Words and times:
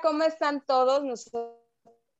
¿cómo 0.00 0.24
están 0.24 0.62
todos? 0.66 1.02
Nosotros 1.02 1.56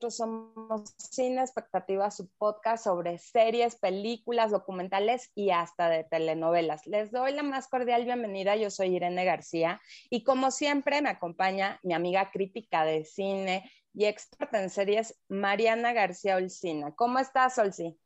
somos 0.08 0.94
Cine 0.96 1.40
Expectativa, 1.40 2.10
su 2.10 2.28
podcast 2.38 2.84
sobre 2.84 3.18
series, 3.18 3.76
películas, 3.76 4.50
documentales 4.50 5.30
y 5.34 5.50
hasta 5.50 5.88
de 5.88 6.04
telenovelas. 6.04 6.86
Les 6.86 7.10
doy 7.10 7.32
la 7.32 7.42
más 7.42 7.68
cordial 7.68 8.04
bienvenida. 8.04 8.56
Yo 8.56 8.70
soy 8.70 8.96
Irene 8.96 9.24
García 9.24 9.80
y 10.10 10.24
como 10.24 10.50
siempre 10.50 11.02
me 11.02 11.10
acompaña 11.10 11.78
mi 11.82 11.94
amiga 11.94 12.30
crítica 12.30 12.84
de 12.84 13.04
cine 13.04 13.70
y 13.94 14.06
experta 14.06 14.62
en 14.62 14.70
series, 14.70 15.18
Mariana 15.28 15.92
García 15.92 16.36
Olcina. 16.36 16.94
¿Cómo 16.94 17.18
estás, 17.18 17.58
Olci? 17.58 17.98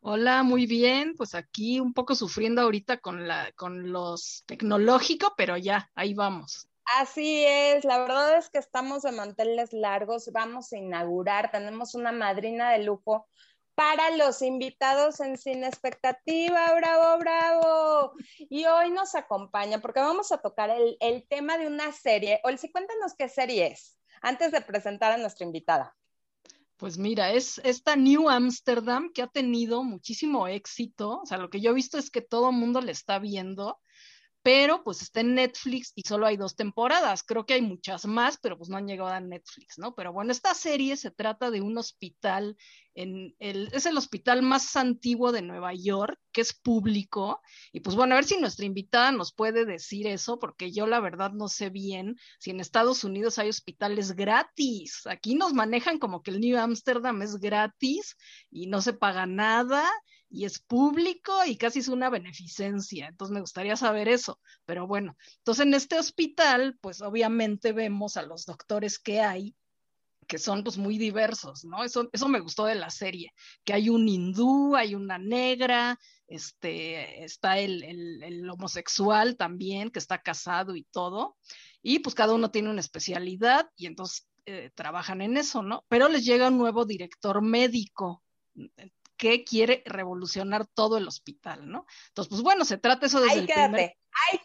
Hola, 0.00 0.42
muy 0.42 0.66
bien. 0.66 1.14
Pues 1.16 1.34
aquí 1.34 1.80
un 1.80 1.92
poco 1.92 2.14
sufriendo 2.14 2.62
ahorita 2.62 2.98
con 2.98 3.26
la 3.26 3.50
con 3.52 3.92
los 3.92 4.44
tecnológicos, 4.46 5.30
pero 5.36 5.56
ya, 5.56 5.90
ahí 5.94 6.14
vamos. 6.14 6.68
Así 6.94 7.44
es, 7.44 7.84
la 7.84 7.98
verdad 7.98 8.38
es 8.38 8.48
que 8.48 8.58
estamos 8.58 9.02
de 9.02 9.10
manteles 9.10 9.72
largos, 9.72 10.30
vamos 10.32 10.72
a 10.72 10.78
inaugurar, 10.78 11.50
tenemos 11.50 11.94
una 11.96 12.12
madrina 12.12 12.70
de 12.70 12.84
lujo 12.84 13.28
para 13.74 14.10
los 14.16 14.40
invitados 14.40 15.20
en 15.20 15.36
Cine 15.36 15.66
Expectativa, 15.66 16.72
bravo, 16.74 17.18
bravo. 17.18 18.12
Y 18.38 18.64
hoy 18.66 18.90
nos 18.90 19.14
acompaña 19.14 19.80
porque 19.80 20.00
vamos 20.00 20.32
a 20.32 20.38
tocar 20.38 20.70
el, 20.70 20.96
el 21.00 21.26
tema 21.28 21.58
de 21.58 21.66
una 21.66 21.92
serie. 21.92 22.40
Olsi, 22.44 22.70
cuéntanos 22.70 23.14
qué 23.18 23.28
serie 23.28 23.66
es, 23.66 23.98
antes 24.22 24.52
de 24.52 24.60
presentar 24.62 25.12
a 25.12 25.18
nuestra 25.18 25.44
invitada. 25.44 25.94
Pues 26.76 26.98
mira, 26.98 27.32
es 27.32 27.60
esta 27.64 27.96
New 27.96 28.30
Amsterdam 28.30 29.10
que 29.12 29.22
ha 29.22 29.26
tenido 29.26 29.82
muchísimo 29.82 30.46
éxito. 30.46 31.20
O 31.20 31.26
sea, 31.26 31.38
lo 31.38 31.50
que 31.50 31.60
yo 31.60 31.70
he 31.70 31.74
visto 31.74 31.98
es 31.98 32.10
que 32.10 32.20
todo 32.20 32.52
mundo 32.52 32.80
le 32.80 32.92
está 32.92 33.18
viendo 33.18 33.80
pero 34.46 34.84
pues 34.84 35.02
está 35.02 35.22
en 35.22 35.34
Netflix 35.34 35.90
y 35.96 36.02
solo 36.02 36.24
hay 36.24 36.36
dos 36.36 36.54
temporadas. 36.54 37.24
Creo 37.24 37.44
que 37.44 37.54
hay 37.54 37.62
muchas 37.62 38.06
más, 38.06 38.38
pero 38.40 38.56
pues 38.56 38.70
no 38.70 38.76
han 38.76 38.86
llegado 38.86 39.10
a 39.10 39.18
Netflix, 39.18 39.76
¿no? 39.76 39.96
Pero 39.96 40.12
bueno, 40.12 40.30
esta 40.30 40.54
serie 40.54 40.96
se 40.96 41.10
trata 41.10 41.50
de 41.50 41.62
un 41.62 41.76
hospital, 41.76 42.56
es 42.94 43.86
el 43.86 43.98
hospital 43.98 44.42
más 44.42 44.76
antiguo 44.76 45.32
de 45.32 45.42
Nueva 45.42 45.74
York, 45.74 46.16
que 46.30 46.42
es 46.42 46.54
público. 46.54 47.40
Y 47.72 47.80
pues 47.80 47.96
bueno, 47.96 48.14
a 48.14 48.18
ver 48.18 48.24
si 48.24 48.36
nuestra 48.36 48.66
invitada 48.66 49.10
nos 49.10 49.34
puede 49.34 49.64
decir 49.64 50.06
eso, 50.06 50.38
porque 50.38 50.70
yo 50.70 50.86
la 50.86 51.00
verdad 51.00 51.32
no 51.32 51.48
sé 51.48 51.68
bien 51.68 52.14
si 52.38 52.50
en 52.50 52.60
Estados 52.60 53.02
Unidos 53.02 53.40
hay 53.40 53.48
hospitales 53.48 54.14
gratis. 54.14 55.08
Aquí 55.08 55.34
nos 55.34 55.54
manejan 55.54 55.98
como 55.98 56.22
que 56.22 56.30
el 56.30 56.40
New 56.40 56.56
Amsterdam 56.56 57.20
es 57.20 57.40
gratis 57.40 58.16
y 58.52 58.68
no 58.68 58.80
se 58.80 58.92
paga 58.92 59.26
nada 59.26 59.84
y 60.36 60.44
es 60.44 60.58
público 60.58 61.32
y 61.46 61.56
casi 61.56 61.78
es 61.78 61.88
una 61.88 62.10
beneficencia. 62.10 63.08
Entonces 63.08 63.32
me 63.32 63.40
gustaría 63.40 63.74
saber 63.74 64.06
eso. 64.06 64.38
Pero 64.66 64.86
bueno, 64.86 65.16
entonces 65.38 65.64
en 65.64 65.72
este 65.72 65.98
hospital, 65.98 66.76
pues 66.82 67.00
obviamente 67.00 67.72
vemos 67.72 68.18
a 68.18 68.22
los 68.22 68.44
doctores 68.44 68.98
que 68.98 69.20
hay 69.20 69.56
que 70.28 70.38
son 70.38 70.64
pues 70.64 70.76
muy 70.76 70.98
diversos, 70.98 71.64
¿no? 71.64 71.84
Eso, 71.84 72.10
eso 72.12 72.28
me 72.28 72.40
gustó 72.40 72.64
de 72.64 72.74
la 72.74 72.90
serie, 72.90 73.32
que 73.64 73.72
hay 73.72 73.88
un 73.88 74.08
hindú, 74.08 74.74
hay 74.74 74.96
una 74.96 75.18
negra, 75.18 76.00
este, 76.26 77.24
está 77.24 77.58
el, 77.60 77.84
el, 77.84 78.50
homosexual 78.50 79.36
también, 79.36 79.90
que 79.90 80.00
está 80.00 80.20
casado 80.20 80.74
y 80.74 80.82
todo, 80.82 81.36
y 81.80 82.00
pues 82.00 82.16
cada 82.16 82.34
uno 82.34 82.50
tiene 82.50 82.70
una 82.70 82.80
especialidad 82.80 83.70
y 83.76 83.86
entonces 83.86 84.26
eh, 84.46 84.70
trabajan 84.74 85.22
en 85.22 85.36
eso, 85.36 85.62
¿no? 85.62 85.84
Pero 85.88 86.08
les 86.08 86.24
llega 86.24 86.48
un 86.48 86.58
nuevo 86.58 86.84
director 86.84 87.40
médico, 87.40 88.24
que 89.16 89.44
quiere 89.44 89.82
revolucionar 89.86 90.66
todo 90.66 90.98
el 90.98 91.08
hospital, 91.08 91.68
¿no? 91.68 91.86
Entonces, 92.08 92.30
pues 92.30 92.42
bueno, 92.42 92.64
se 92.64 92.78
trata 92.78 93.06
eso 93.06 93.20
desde 93.20 93.40
ahí 93.40 93.46
quédate, 93.46 93.98
ahí, 94.30 94.40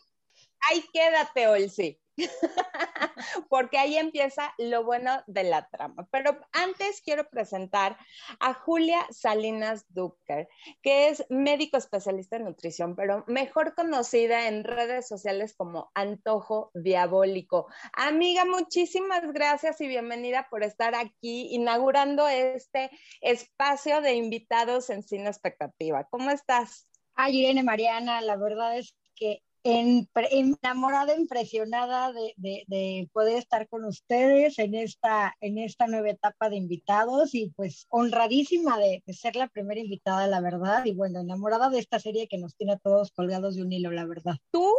ahí 0.69 0.85
quédate, 0.91 1.47
Olsi. 1.47 2.00
porque 3.49 3.77
ahí 3.77 3.97
empieza 3.97 4.53
lo 4.57 4.83
bueno 4.83 5.23
de 5.27 5.43
la 5.43 5.67
trama. 5.69 6.07
Pero 6.11 6.39
antes 6.51 7.01
quiero 7.01 7.29
presentar 7.29 7.97
a 8.39 8.53
Julia 8.53 9.05
Salinas 9.11 9.85
Ducker, 9.89 10.47
que 10.81 11.09
es 11.09 11.25
médico 11.29 11.77
especialista 11.77 12.35
en 12.35 12.45
nutrición, 12.45 12.95
pero 12.95 13.23
mejor 13.27 13.75
conocida 13.75 14.47
en 14.47 14.63
redes 14.63 15.07
sociales 15.07 15.53
como 15.55 15.91
Antojo 15.93 16.71
Diabólico. 16.73 17.67
Amiga, 17.93 18.45
muchísimas 18.45 19.31
gracias 19.33 19.81
y 19.81 19.87
bienvenida 19.87 20.47
por 20.49 20.63
estar 20.63 20.95
aquí 20.95 21.47
inaugurando 21.51 22.27
este 22.27 22.89
espacio 23.21 24.01
de 24.01 24.13
invitados 24.15 24.89
en 24.89 25.03
Cine 25.03 25.27
Expectativa. 25.27 26.07
¿Cómo 26.09 26.31
estás? 26.31 26.87
Ay, 27.13 27.39
Irene 27.41 27.63
Mariana, 27.63 28.21
la 28.21 28.35
verdad 28.37 28.77
es 28.77 28.95
que 29.15 29.43
enamorada, 29.63 31.15
impresionada 31.15 32.11
de, 32.13 33.09
poder 33.13 33.37
estar 33.37 33.67
con 33.67 33.85
ustedes 33.85 34.57
en 34.59 34.75
esta, 34.75 35.35
en 35.41 35.57
esta 35.57 35.87
nueva 35.87 36.09
etapa 36.09 36.49
de 36.49 36.57
invitados 36.57 37.33
y 37.35 37.51
pues 37.55 37.85
honradísima 37.89 38.77
de, 38.79 39.03
ser 39.13 39.35
la 39.35 39.47
primera 39.47 39.79
invitada, 39.79 40.27
la 40.27 40.41
verdad, 40.41 40.85
y 40.85 40.93
bueno, 40.93 41.19
enamorada 41.19 41.69
de 41.69 41.79
esta 41.79 41.99
serie 41.99 42.27
que 42.27 42.37
nos 42.37 42.55
tiene 42.55 42.73
a 42.73 42.79
todos 42.79 43.11
colgados 43.11 43.55
de 43.55 43.63
un 43.63 43.71
hilo, 43.71 43.91
la 43.91 44.05
verdad. 44.05 44.35
Tú 44.51 44.73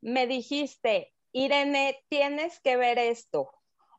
me 0.00 0.26
dijiste, 0.26 1.12
Irene, 1.32 2.04
tienes 2.08 2.60
que 2.60 2.76
ver 2.76 2.98
esto. 2.98 3.50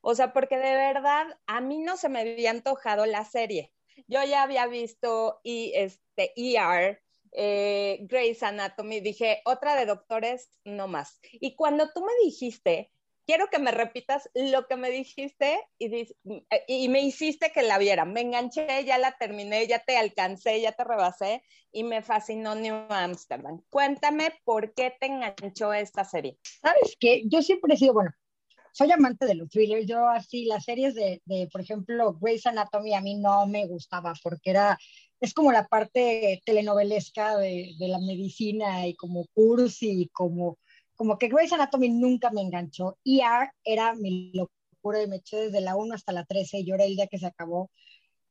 O 0.01 0.13
sea, 0.13 0.33
porque 0.33 0.57
de 0.57 0.75
verdad 0.75 1.25
a 1.47 1.61
mí 1.61 1.79
no 1.79 1.97
se 1.97 2.09
me 2.09 2.19
había 2.19 2.51
antojado 2.51 3.05
la 3.05 3.25
serie. 3.25 3.73
Yo 4.07 4.23
ya 4.23 4.43
había 4.43 4.67
visto 4.67 5.39
y 5.43 5.71
este 5.75 6.31
ER, 6.35 7.01
eh, 7.37 7.99
Grey's 8.01 8.41
Anatomy, 8.43 9.01
dije, 9.01 9.41
otra 9.45 9.75
de 9.75 9.85
doctores, 9.85 10.49
no 10.63 10.87
más. 10.87 11.19
Y 11.33 11.55
cuando 11.55 11.91
tú 11.93 12.01
me 12.01 12.13
dijiste, 12.23 12.91
quiero 13.25 13.47
que 13.49 13.59
me 13.59 13.71
repitas 13.71 14.29
lo 14.33 14.67
que 14.67 14.75
me 14.75 14.89
dijiste 14.89 15.59
y, 15.77 16.89
me 16.89 17.01
hiciste 17.01 17.51
que 17.51 17.63
la 17.63 17.77
viera. 17.77 18.05
Me 18.05 18.21
enganché, 18.21 18.85
ya 18.85 18.97
la 18.97 19.17
terminé, 19.17 19.67
ya 19.67 19.79
te 19.79 19.97
alcancé, 19.97 20.61
ya 20.61 20.71
te 20.71 20.83
rebasé 20.83 21.43
y 21.71 21.83
me 21.83 22.01
fascinó 22.01 22.55
New 22.55 22.85
Amsterdam. 22.89 23.61
Cuéntame 23.69 24.31
por 24.43 24.73
qué 24.73 24.93
te 24.99 25.07
enganchó 25.07 25.73
esta 25.73 26.05
serie. 26.05 26.37
Sabes 26.61 26.95
que 26.99 27.23
yo 27.25 27.41
siempre 27.41 27.73
he 27.73 27.77
sido, 27.77 27.93
bueno, 27.93 28.11
soy 28.71 28.91
amante 28.91 29.25
de 29.25 29.35
los 29.35 29.49
thrillers. 29.49 29.87
Yo 29.87 30.07
así, 30.07 30.45
las 30.45 30.65
series 30.65 30.95
de, 30.95 31.21
de, 31.25 31.47
por 31.51 31.61
ejemplo, 31.61 32.17
Grey's 32.19 32.45
Anatomy 32.45 32.93
a 32.93 33.01
mí 33.01 33.15
no 33.15 33.47
me 33.47 33.65
gustaba 33.67 34.13
porque 34.21 34.51
era 34.51 34.77
es 35.19 35.33
como 35.33 35.51
la 35.51 35.67
parte 35.67 36.41
telenovelesca 36.45 37.37
de, 37.37 37.73
la 37.79 37.99
medicina 37.99 38.87
y 38.87 38.95
como 38.95 39.25
cursi 39.33 40.03
y 40.03 40.07
como, 40.09 40.57
como 40.95 41.17
que 41.17 41.29
Grey's 41.29 41.53
Anatomy 41.53 41.89
nunca 41.89 42.29
me 42.31 42.41
enganchó. 42.41 42.97
ER 43.05 43.51
era 43.63 43.95
mi 43.95 44.31
locura 44.33 45.01
y 45.01 45.07
me 45.07 45.17
eché 45.17 45.37
desde 45.37 45.61
la 45.61 45.75
1 45.75 45.95
hasta 45.95 46.11
la 46.11 46.25
13 46.25 46.59
y 46.59 46.65
lloré 46.65 46.85
el 46.85 46.95
día 46.95 47.07
que 47.07 47.17
se 47.17 47.27
acabó. 47.27 47.71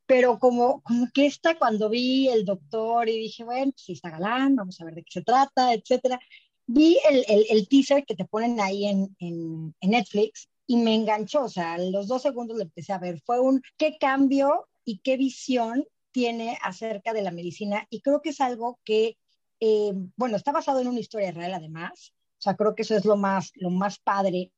Pero 0.07 0.39
como, 0.39 0.83
como 0.83 1.09
que 1.15 1.27
esta, 1.27 1.59
cuando 1.59 1.89
vi 1.89 2.29
el 2.29 2.45
doctor 2.45 3.09
y 3.09 3.19
dije, 3.19 3.45
bueno, 3.45 3.73
pues 3.73 3.89
está 3.89 4.11
galán, 4.11 4.55
vamos 4.55 4.81
a 4.81 4.85
ver 4.85 4.95
de 4.95 5.03
qué 5.03 5.11
se 5.11 5.23
trata, 5.23 5.73
etcétera. 5.73 6.21
Vi 6.67 6.99
el, 7.11 7.25
el, 7.29 7.69
teaser 7.69 8.05
que 8.05 8.15
te 8.15 8.25
ponen 8.25 8.61
ahí 8.61 8.87
en, 8.87 9.17
en, 9.19 9.75
en 9.81 9.91
Netflix 9.91 10.49
y 10.67 10.77
me 10.77 10.95
enganchó, 10.95 11.45
o 11.45 11.49
sea, 11.49 11.77
los 11.79 12.09
dos 12.09 12.23
segundos 12.23 12.57
le 12.57 12.65
empecé 12.65 12.93
a 12.93 12.99
ver. 12.99 13.21
Fue 13.25 13.41
un 13.41 13.63
qué 13.77 13.97
cambio 13.99 14.67
y 14.85 14.99
qué 14.99 15.17
visión 15.17 15.85
tiene 16.15 16.57
acerca 16.63 17.13
de 17.13 17.23
la 17.23 17.33
medicina 17.33 17.89
y 17.91 18.01
creo 18.01 18.23
que 18.23 18.31
es 18.31 18.41
algo 18.41 18.79
que, 18.85 19.19
eh, 19.59 19.93
bueno, 20.17 20.37
está 20.37 20.53
basado 20.53 20.79
en 20.79 20.87
una 20.87 21.01
historia 21.01 21.33
real 21.33 21.53
además, 21.53 22.15
o 22.39 22.43
sea, 22.45 22.55
creo 22.55 22.77
que 22.77 22.83
eso 22.83 22.97
es 22.97 23.05
lo 23.05 23.17
más, 23.17 23.51
lo 23.57 23.71
más 23.71 23.99
padre, 23.99 24.53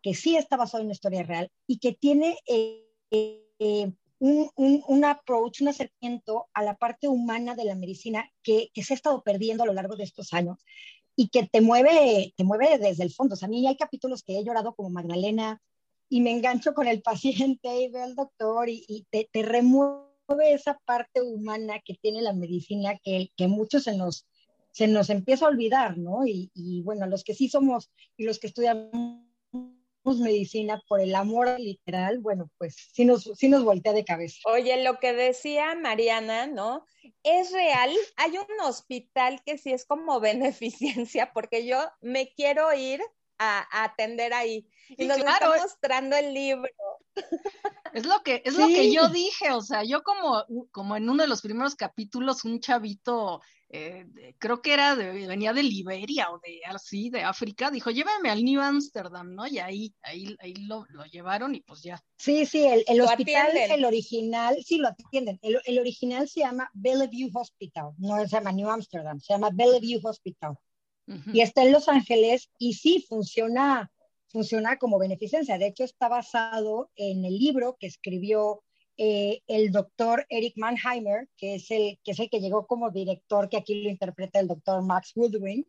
que 0.00 0.14
sí 0.14 0.36
está 0.36 0.56
basado 0.56 0.80
en 0.80 0.86
una 0.86 0.94
historia 0.94 1.24
real 1.24 1.50
y 1.66 1.78
que 1.80 1.92
tiene 1.92 2.38
eh, 2.46 2.86
eh, 3.10 3.92
un, 4.20 4.48
un, 4.54 5.04
approach, 5.04 5.60
un 5.60 5.68
acercamiento 5.68 6.46
a 6.54 6.62
la 6.62 6.76
parte 6.76 7.08
humana 7.08 7.56
de 7.56 7.64
la 7.64 7.74
medicina 7.74 8.30
que, 8.44 8.70
que, 8.72 8.84
se 8.84 8.94
ha 8.94 8.96
estado 8.96 9.24
perdiendo 9.24 9.64
a 9.64 9.66
lo 9.66 9.72
largo 9.72 9.96
de 9.96 10.04
estos 10.04 10.32
años 10.32 10.64
y 11.16 11.30
que 11.30 11.48
te 11.48 11.60
mueve, 11.60 12.32
te 12.36 12.44
mueve 12.44 12.78
desde 12.78 13.02
el 13.02 13.12
fondo. 13.12 13.34
O 13.34 13.36
sea, 13.36 13.46
a 13.46 13.50
mí 13.50 13.66
hay 13.66 13.76
capítulos 13.76 14.22
que 14.22 14.38
he 14.38 14.44
llorado 14.44 14.76
como 14.76 14.90
Magdalena 14.90 15.60
y 16.08 16.20
me 16.20 16.30
engancho 16.30 16.74
con 16.74 16.86
el 16.86 17.02
paciente 17.02 17.82
y 17.82 17.88
veo 17.88 18.04
al 18.04 18.14
doctor 18.14 18.68
y, 18.68 18.84
y 18.86 19.04
te, 19.10 19.28
te 19.32 19.42
remueve 19.42 20.11
esa 20.44 20.78
parte 20.84 21.20
humana 21.22 21.80
que 21.84 21.94
tiene 21.94 22.22
la 22.22 22.32
medicina 22.32 22.98
que, 23.02 23.30
que 23.36 23.48
muchos 23.48 23.84
se 23.84 23.96
nos, 23.96 24.26
se 24.72 24.88
nos 24.88 25.10
empieza 25.10 25.44
a 25.44 25.48
olvidar, 25.48 25.98
¿no? 25.98 26.26
Y, 26.26 26.50
y, 26.54 26.82
bueno, 26.82 27.06
los 27.06 27.24
que 27.24 27.34
sí 27.34 27.48
somos 27.48 27.90
y 28.16 28.24
los 28.24 28.38
que 28.38 28.46
estudiamos 28.46 29.22
medicina 30.04 30.82
por 30.88 31.00
el 31.00 31.14
amor 31.14 31.58
literal, 31.60 32.18
bueno, 32.18 32.50
pues 32.58 32.90
sí 32.92 33.04
nos, 33.04 33.24
sí 33.36 33.48
nos 33.48 33.64
voltea 33.64 33.92
de 33.92 34.04
cabeza. 34.04 34.38
Oye, 34.46 34.82
lo 34.82 34.98
que 34.98 35.12
decía 35.12 35.74
Mariana, 35.74 36.46
¿no? 36.46 36.86
Es 37.22 37.52
real, 37.52 37.90
hay 38.16 38.32
un 38.32 38.60
hospital 38.62 39.42
que 39.44 39.58
sí 39.58 39.72
es 39.72 39.84
como 39.84 40.20
beneficencia, 40.20 41.32
porque 41.32 41.66
yo 41.66 41.78
me 42.00 42.32
quiero 42.34 42.72
ir 42.72 43.00
a, 43.38 43.84
atender 43.84 44.34
ahí. 44.34 44.68
Y 44.88 45.06
nos 45.06 45.18
está 45.18 45.56
mostrando 45.58 46.16
el 46.16 46.34
libro. 46.34 46.70
Es 47.92 48.06
lo 48.06 48.22
que, 48.22 48.42
es 48.44 48.54
lo 48.56 48.66
que 48.66 48.92
yo 48.92 49.08
dije, 49.08 49.52
o 49.52 49.60
sea, 49.60 49.84
yo 49.84 50.02
como, 50.02 50.44
como 50.70 50.96
en 50.96 51.08
uno 51.08 51.22
de 51.22 51.28
los 51.28 51.42
primeros 51.42 51.74
capítulos, 51.74 52.44
un 52.44 52.60
chavito 52.60 53.40
eh, 53.74 54.04
creo 54.38 54.60
que 54.60 54.74
era 54.74 54.94
de, 54.96 55.26
venía 55.26 55.54
de 55.54 55.62
Liberia 55.62 56.30
o 56.30 56.38
de 56.38 56.60
así, 56.66 57.08
de 57.08 57.22
África, 57.22 57.70
dijo, 57.70 57.90
llévame 57.90 58.28
al 58.28 58.44
New 58.44 58.60
Amsterdam, 58.60 59.34
¿no? 59.34 59.46
Y 59.46 59.60
ahí, 59.60 59.94
ahí, 60.02 60.36
ahí 60.40 60.54
lo, 60.66 60.84
llevaron 61.10 61.54
y 61.54 61.60
pues 61.60 61.82
ya. 61.82 61.98
Sí, 62.18 62.44
sí, 62.44 62.66
el, 62.66 62.84
el 62.86 63.00
hospital, 63.00 63.50
el 63.56 63.84
original, 63.86 64.58
sí 64.62 64.76
lo 64.76 64.88
atienden. 64.88 65.38
El, 65.40 65.58
el, 65.64 65.78
original 65.78 66.28
se 66.28 66.40
llama 66.40 66.70
Bellevue 66.74 67.30
Hospital, 67.32 67.92
no 67.96 68.20
se 68.20 68.28
llama 68.28 68.52
New 68.52 68.68
Amsterdam, 68.68 69.18
se 69.20 69.32
llama 69.32 69.48
Bellevue 69.50 70.00
Hospital. 70.02 70.54
Y 71.32 71.40
está 71.40 71.62
en 71.62 71.72
Los 71.72 71.88
Ángeles 71.88 72.48
y 72.58 72.74
sí, 72.74 73.04
funciona, 73.06 73.90
funciona 74.32 74.78
como 74.78 74.98
beneficencia. 74.98 75.58
De 75.58 75.66
hecho, 75.66 75.84
está 75.84 76.08
basado 76.08 76.90
en 76.96 77.24
el 77.24 77.38
libro 77.38 77.76
que 77.78 77.86
escribió 77.86 78.62
eh, 78.96 79.40
el 79.46 79.70
doctor 79.70 80.26
Eric 80.28 80.54
Mannheimer, 80.56 81.28
que 81.36 81.56
es, 81.56 81.70
el, 81.70 81.98
que 82.02 82.12
es 82.12 82.18
el 82.18 82.30
que 82.30 82.40
llegó 82.40 82.66
como 82.66 82.90
director, 82.90 83.48
que 83.48 83.58
aquí 83.58 83.82
lo 83.82 83.90
interpreta 83.90 84.40
el 84.40 84.48
doctor 84.48 84.82
Max 84.82 85.12
Woodwin, 85.14 85.66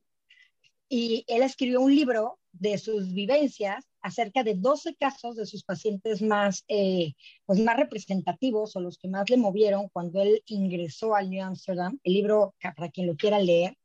y 0.89 1.25
él 1.27 1.43
escribió 1.43 1.81
un 1.81 1.95
libro 1.95 2.39
de 2.51 2.77
sus 2.77 3.13
vivencias 3.13 3.85
acerca 4.01 4.43
de 4.43 4.53
12 4.53 4.95
casos 4.95 5.35
de 5.35 5.45
sus 5.45 5.63
pacientes 5.63 6.21
más, 6.21 6.63
eh, 6.67 7.13
pues 7.45 7.59
más 7.59 7.77
representativos 7.77 8.75
o 8.75 8.81
los 8.81 8.97
que 8.97 9.07
más 9.07 9.29
le 9.29 9.37
movieron 9.37 9.89
cuando 9.89 10.21
él 10.21 10.43
ingresó 10.45 11.15
al 11.15 11.29
New 11.29 11.43
Amsterdam. 11.43 11.99
El 12.03 12.13
libro, 12.13 12.53
para 12.61 12.91
quien 12.91 13.07
lo 13.07 13.15
quiera 13.15 13.39
leer, 13.39 13.75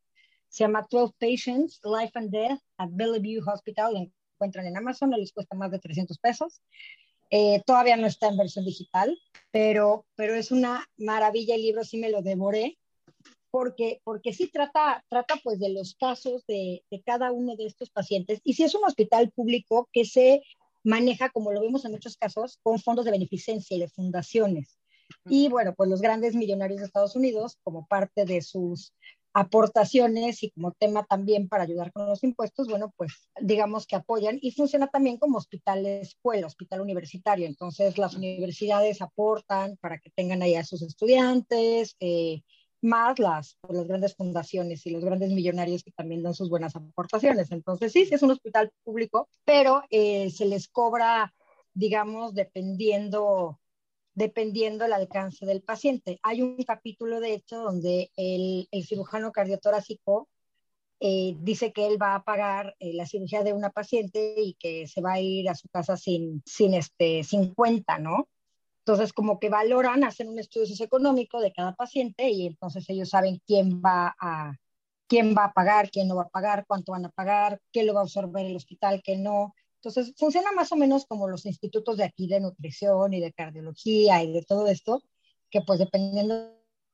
se 0.49 0.65
llama 0.65 0.87
12 0.91 1.15
Patients, 1.19 1.81
Life 1.85 2.13
and 2.15 2.31
Death 2.31 2.61
at 2.79 2.89
Bellevue 2.91 3.41
Hospital. 3.47 4.13
Encuentran 4.39 4.67
en 4.67 4.77
Amazon, 4.77 5.11
no 5.11 5.17
les 5.17 5.33
cuesta 5.33 5.57
más 5.57 5.73
de 5.73 5.81
300 5.81 6.17
pesos. 6.19 6.63
Eh, 7.31 7.61
todavía 7.67 7.97
no 7.97 8.07
está 8.07 8.29
en 8.29 8.37
versión 8.37 8.65
digital, 8.65 9.19
pero, 9.51 10.07
pero 10.15 10.37
es 10.37 10.53
una 10.53 10.87
maravilla 10.97 11.57
el 11.57 11.63
libro, 11.63 11.83
sí 11.83 11.99
me 11.99 12.09
lo 12.09 12.23
devoré, 12.23 12.79
porque, 13.51 14.01
porque 14.05 14.33
sí 14.33 14.49
trata, 14.49 15.05
trata 15.09 15.35
pues 15.43 15.59
de 15.59 15.71
los 15.71 15.97
casos 15.97 16.47
de, 16.47 16.85
de 16.89 17.03
cada 17.03 17.33
uno 17.33 17.57
de 17.57 17.67
estos 17.67 17.91
pacientes. 17.91 18.41
Y 18.45 18.55
si 18.55 18.63
es 18.63 18.77
un 18.77 18.85
hospital 18.85 19.33
público 19.33 19.89
que 19.93 20.05
se 20.05 20.43
maneja, 20.85 21.31
como 21.31 21.53
lo 21.53 21.61
vemos 21.61 21.85
en 21.85 21.91
muchos 21.91 22.17
casos, 22.17 22.61
con 22.63 22.79
fondos 22.79 23.05
de 23.05 23.11
beneficencia 23.11 23.77
y 23.77 23.81
de 23.81 23.89
fundaciones. 23.89 24.79
Y 25.27 25.49
bueno, 25.49 25.75
pues 25.75 25.91
los 25.91 26.01
grandes 26.01 26.35
millonarios 26.35 26.81
de 26.81 26.87
Estados 26.87 27.17
Unidos, 27.17 27.59
como 27.65 27.87
parte 27.87 28.25
de 28.25 28.43
sus 28.43 28.93
aportaciones 29.33 30.43
y 30.43 30.51
como 30.51 30.73
tema 30.73 31.05
también 31.05 31.49
para 31.49 31.65
ayudar 31.65 31.93
con 31.93 32.07
los 32.07 32.25
impuestos, 32.25 32.69
bueno, 32.69 32.93
pues 32.97 33.13
digamos 33.41 33.87
que 33.87 33.97
apoyan 33.97 34.39
y 34.41 34.53
funciona 34.53 34.89
también 34.89 35.19
como 35.19 35.39
hospital 35.39 35.87
escuela, 35.87 36.47
hospital 36.47 36.81
universitario. 36.81 37.47
Entonces 37.47 37.99
las 37.99 38.15
universidades 38.15 39.03
aportan 39.03 39.77
para 39.81 39.99
que 39.99 40.11
tengan 40.11 40.43
ahí 40.43 40.55
a 40.55 40.65
sus 40.65 40.83
estudiantes, 40.83 41.97
eh, 42.01 42.43
más 42.81 43.19
las, 43.19 43.57
pues, 43.61 43.77
las 43.77 43.89
grandes 43.89 44.15
fundaciones 44.15 44.87
y 44.87 44.91
los 44.91 45.05
grandes 45.05 45.31
millonarios 45.31 45.83
que 45.83 45.93
también 45.93 46.23
dan 46.23 46.35
sus 46.35 46.49
buenas 46.49 46.77
aportaciones. 46.77 47.51
Entonces 47.51 47.93
sí, 47.93 48.07
sí 48.07 48.15
es 48.15 48.23
un 48.23 48.31
hospital 48.31 48.73
público, 48.85 49.29
pero 49.45 49.83
eh, 49.91 50.31
se 50.31 50.47
les 50.47 50.69
cobra, 50.69 51.35
digamos, 51.75 52.35
dependiendo 52.35 53.59
dependiendo 54.19 54.83
del 54.83 54.95
alcance 54.95 55.47
del 55.47 55.63
paciente. 55.63 56.19
Hay 56.25 56.43
un 56.43 56.57
capítulo, 56.65 57.21
de 57.21 57.35
hecho, 57.35 57.59
donde 57.63 58.11
el, 58.17 58.67
cirujano 58.85 59.31
cardiotorácico 59.31 60.29
eh, 60.99 61.37
dice 61.39 61.73
que 61.73 61.87
él 61.87 62.03
va 62.03 62.17
a 62.17 62.25
pagar 62.25 62.75
eh, 62.81 62.95
la 62.95 63.07
cirugía 63.07 63.45
de 63.45 63.53
una 63.53 63.71
paciente 63.71 64.35
y 64.37 64.55
que 64.55 64.89
se 64.89 65.01
va 65.01 65.13
a 65.13 65.21
ir 65.21 65.49
a 65.49 65.55
su 65.55 65.69
casa 65.69 65.97
sin, 65.97 66.43
sin, 66.45 66.75
este, 66.75 67.23
50, 67.23 68.01
¿no? 68.01 68.29
Entonces, 68.81 69.13
como 69.13 69.39
que 69.39 69.51
valoran, 69.51 70.03
hacen 70.03 70.29
un 70.29 70.41
estudio 70.41 70.67
socioeconómico 70.67 71.41
de 71.41 71.53
cada 71.53 71.77
paciente 71.77 72.29
y 72.29 72.49
entonces 72.49 72.91
ellos 72.91 73.11
saben 73.11 73.41
quién 73.47 73.81
va 73.81 74.17
a, 74.21 74.57
quién 75.07 75.33
va 75.33 75.45
a 75.45 75.53
pagar, 75.53 75.93
quién 75.93 76.09
no 76.09 76.17
va 76.17 76.23
a 76.23 76.29
pagar, 76.29 76.65
cuánto 76.67 76.91
van 76.91 77.05
a 77.05 77.11
pagar, 77.11 77.61
qué 77.73 77.85
lo 77.85 77.95
va 77.95 78.01
a 78.01 78.03
absorber 78.03 78.47
el 78.47 78.57
hospital, 78.57 79.01
qué 79.05 79.17
no. 79.17 79.55
Entonces, 79.83 80.13
funciona 80.17 80.51
más 80.53 80.73
o 80.73 80.77
menos 80.77 81.07
como 81.07 81.29
los 81.29 81.47
institutos 81.47 81.97
de 81.97 82.05
aquí 82.05 82.27
de 82.27 82.41
nutrición 82.41 83.15
y 83.15 83.21
de 83.21 83.33
cardiología 83.33 84.23
y 84.25 84.33
de 84.33 84.43
todo 84.43 84.67
esto, 84.67 85.03
que 85.51 85.61
pues 85.61 85.79
dependiendo 85.79 86.53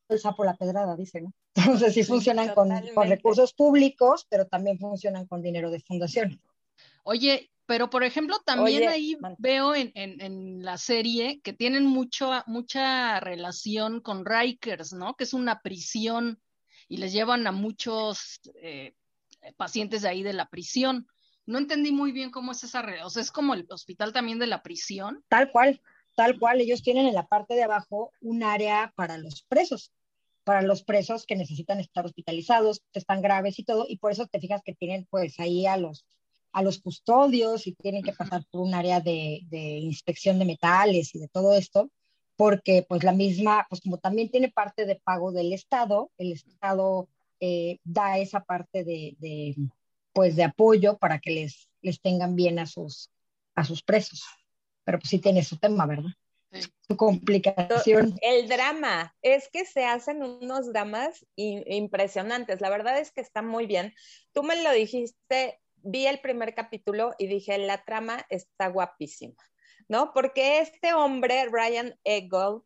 del 0.08 0.18
sapo 0.18 0.44
la 0.44 0.54
pedrada, 0.54 0.94
dicen, 0.94 1.24
¿no? 1.24 1.34
Entonces, 1.54 1.94
sí 1.94 2.04
funcionan 2.04 2.54
con, 2.54 2.68
con, 2.94 3.08
recursos 3.08 3.54
públicos, 3.54 4.26
pero 4.28 4.46
también 4.46 4.78
funcionan 4.78 5.26
con 5.26 5.40
dinero 5.40 5.70
de 5.70 5.80
fundación. 5.80 6.40
Oye, 7.04 7.50
pero 7.64 7.88
por 7.88 8.04
ejemplo, 8.04 8.36
también 8.44 8.86
ahí 8.88 9.16
veo 9.38 9.74
en, 9.74 9.90
en, 9.94 10.20
en, 10.20 10.62
la 10.62 10.76
serie 10.76 11.40
que 11.40 11.54
tienen 11.54 11.86
mucho, 11.86 12.30
mucha 12.46 13.18
relación 13.20 14.00
con 14.00 14.26
Rikers, 14.26 14.92
¿no? 14.92 15.14
Que 15.14 15.24
es 15.24 15.32
una 15.32 15.62
prisión 15.62 16.38
y 16.86 16.98
les 16.98 17.14
llevan 17.14 17.46
a 17.46 17.52
muchos 17.52 18.40
eh, 18.56 18.94
pacientes 19.56 20.02
de 20.02 20.08
ahí 20.08 20.22
de 20.22 20.34
la 20.34 20.50
prisión 20.50 21.06
no 21.46 21.58
entendí 21.58 21.92
muy 21.92 22.12
bien 22.12 22.30
cómo 22.30 22.52
es 22.52 22.64
esa 22.64 22.82
red. 22.82 23.04
O 23.04 23.10
sea, 23.10 23.22
es 23.22 23.30
como 23.30 23.54
el 23.54 23.66
hospital 23.70 24.12
también 24.12 24.38
de 24.38 24.46
la 24.46 24.62
prisión. 24.62 25.24
Tal 25.28 25.50
cual, 25.50 25.80
tal 26.16 26.38
cual. 26.38 26.60
Ellos 26.60 26.82
tienen 26.82 27.06
en 27.06 27.14
la 27.14 27.26
parte 27.26 27.54
de 27.54 27.62
abajo 27.62 28.12
un 28.20 28.42
área 28.42 28.92
para 28.96 29.18
los 29.18 29.42
presos, 29.42 29.92
para 30.44 30.62
los 30.62 30.82
presos 30.82 31.26
que 31.26 31.36
necesitan 31.36 31.80
estar 31.80 32.04
hospitalizados, 32.04 32.80
que 32.92 32.98
están 32.98 33.22
graves 33.22 33.58
y 33.58 33.64
todo. 33.64 33.86
Y 33.88 33.98
por 33.98 34.12
eso 34.12 34.26
te 34.26 34.40
fijas 34.40 34.62
que 34.64 34.74
tienen 34.74 35.06
pues 35.10 35.38
ahí 35.40 35.66
a 35.66 35.76
los 35.76 36.04
a 36.54 36.62
los 36.62 36.78
custodios 36.78 37.66
y 37.66 37.74
tienen 37.74 38.04
que 38.04 38.12
pasar 38.12 38.44
por 38.50 38.60
un 38.60 38.74
área 38.74 39.00
de, 39.00 39.42
inspección 39.82 40.38
de 40.38 40.44
metales 40.44 41.12
y 41.14 41.18
de 41.18 41.26
todo 41.28 41.52
esto, 41.52 41.90
porque 42.36 42.86
pues 42.88 43.02
la 43.02 43.12
misma, 43.12 43.66
pues 43.68 43.80
como 43.80 43.98
también 43.98 44.30
tiene 44.30 44.50
parte 44.50 44.86
de 44.86 44.94
pago 44.94 45.32
del 45.32 45.52
Estado, 45.52 46.12
el 46.16 46.32
Estado 46.32 47.08
eh, 47.40 47.80
da 47.82 48.18
esa 48.18 48.44
parte 48.44 48.84
de, 48.84 49.56
pues 50.14 50.36
de 50.36 50.44
apoyo 50.44 50.96
para 50.96 51.18
que 51.18 51.30
les, 51.30 51.68
les 51.82 52.00
tengan 52.00 52.36
bien 52.36 52.58
a 52.58 52.66
sus, 52.66 53.10
a 53.54 53.64
sus 53.64 53.82
presos. 53.82 54.24
Pero 54.84 54.98
pues 54.98 55.10
sí 55.10 55.18
tiene 55.18 55.42
su 55.42 55.58
tema, 55.58 55.86
¿verdad? 55.86 56.12
Su 56.88 56.96
complicación. 56.96 58.16
El 58.22 58.48
drama, 58.48 59.14
es 59.22 59.48
que 59.52 59.64
se 59.64 59.84
hacen 59.84 60.22
unos 60.22 60.72
dramas 60.72 61.26
impresionantes. 61.36 62.60
La 62.60 62.70
verdad 62.70 62.98
es 62.98 63.10
que 63.10 63.20
está 63.20 63.42
muy 63.42 63.66
bien. 63.66 63.92
Tú 64.32 64.44
me 64.44 64.62
lo 64.62 64.70
dijiste, 64.70 65.60
vi 65.82 66.06
el 66.06 66.20
primer 66.20 66.54
capítulo 66.54 67.14
y 67.18 67.26
dije, 67.26 67.58
la 67.58 67.84
trama 67.84 68.24
está 68.28 68.68
guapísima, 68.68 69.42
¿no? 69.88 70.12
Porque 70.14 70.60
este 70.60 70.94
hombre, 70.94 71.46
Ryan 71.50 71.98
Eggold, 72.04 72.62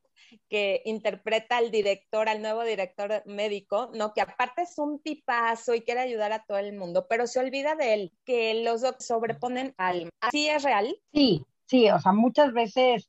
que 0.48 0.82
interpreta 0.84 1.56
al 1.56 1.70
director, 1.70 2.28
al 2.28 2.42
nuevo 2.42 2.64
director 2.64 3.22
médico, 3.26 3.90
¿no? 3.94 4.12
Que 4.12 4.20
aparte 4.20 4.62
es 4.62 4.78
un 4.78 5.00
tipazo 5.00 5.74
y 5.74 5.82
quiere 5.82 6.00
ayudar 6.00 6.32
a 6.32 6.44
todo 6.44 6.58
el 6.58 6.76
mundo, 6.76 7.06
pero 7.08 7.26
se 7.26 7.40
olvida 7.40 7.74
de 7.74 7.94
él, 7.94 8.12
que 8.24 8.62
los 8.62 8.82
sobreponen 8.98 9.74
al... 9.76 10.10
¿Así 10.20 10.48
es 10.48 10.62
real? 10.62 10.96
Sí, 11.12 11.44
sí, 11.66 11.90
o 11.90 11.98
sea, 12.00 12.12
muchas 12.12 12.52
veces 12.52 13.08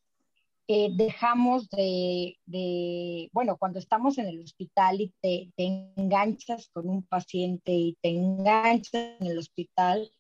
eh, 0.67 0.89
dejamos 0.91 1.69
de, 1.69 2.37
bueno, 3.31 3.57
cuando 3.57 3.79
estamos 3.79 4.17
en 4.19 4.27
el 4.27 4.43
hospital 4.43 5.01
y 5.01 5.13
te, 5.19 5.51
te 5.55 5.91
enganchas 5.95 6.69
con 6.71 6.87
un 6.87 7.03
paciente 7.03 7.71
y 7.71 7.97
te 8.01 8.09
enganchas 8.09 9.15
en 9.19 9.27
el 9.27 9.39
hospital, 9.39 10.11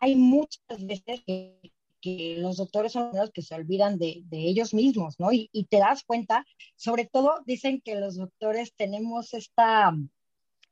hay 0.00 0.16
muchas 0.16 0.84
veces 0.84 1.22
que 1.24 1.71
que 2.02 2.36
los 2.38 2.58
doctores 2.58 2.92
son 2.92 3.12
los 3.14 3.30
que 3.30 3.40
se 3.40 3.54
olvidan 3.54 3.98
de, 3.98 4.24
ellos 4.30 4.74
mismos, 4.74 5.18
¿no? 5.18 5.32
Y, 5.32 5.48
te 5.70 5.78
das 5.78 6.02
cuenta, 6.04 6.44
sobre 6.76 7.06
todo 7.06 7.40
dicen 7.46 7.80
que 7.80 7.94
los 7.94 8.16
doctores 8.16 8.74
tenemos 8.76 9.32
esta, 9.32 9.96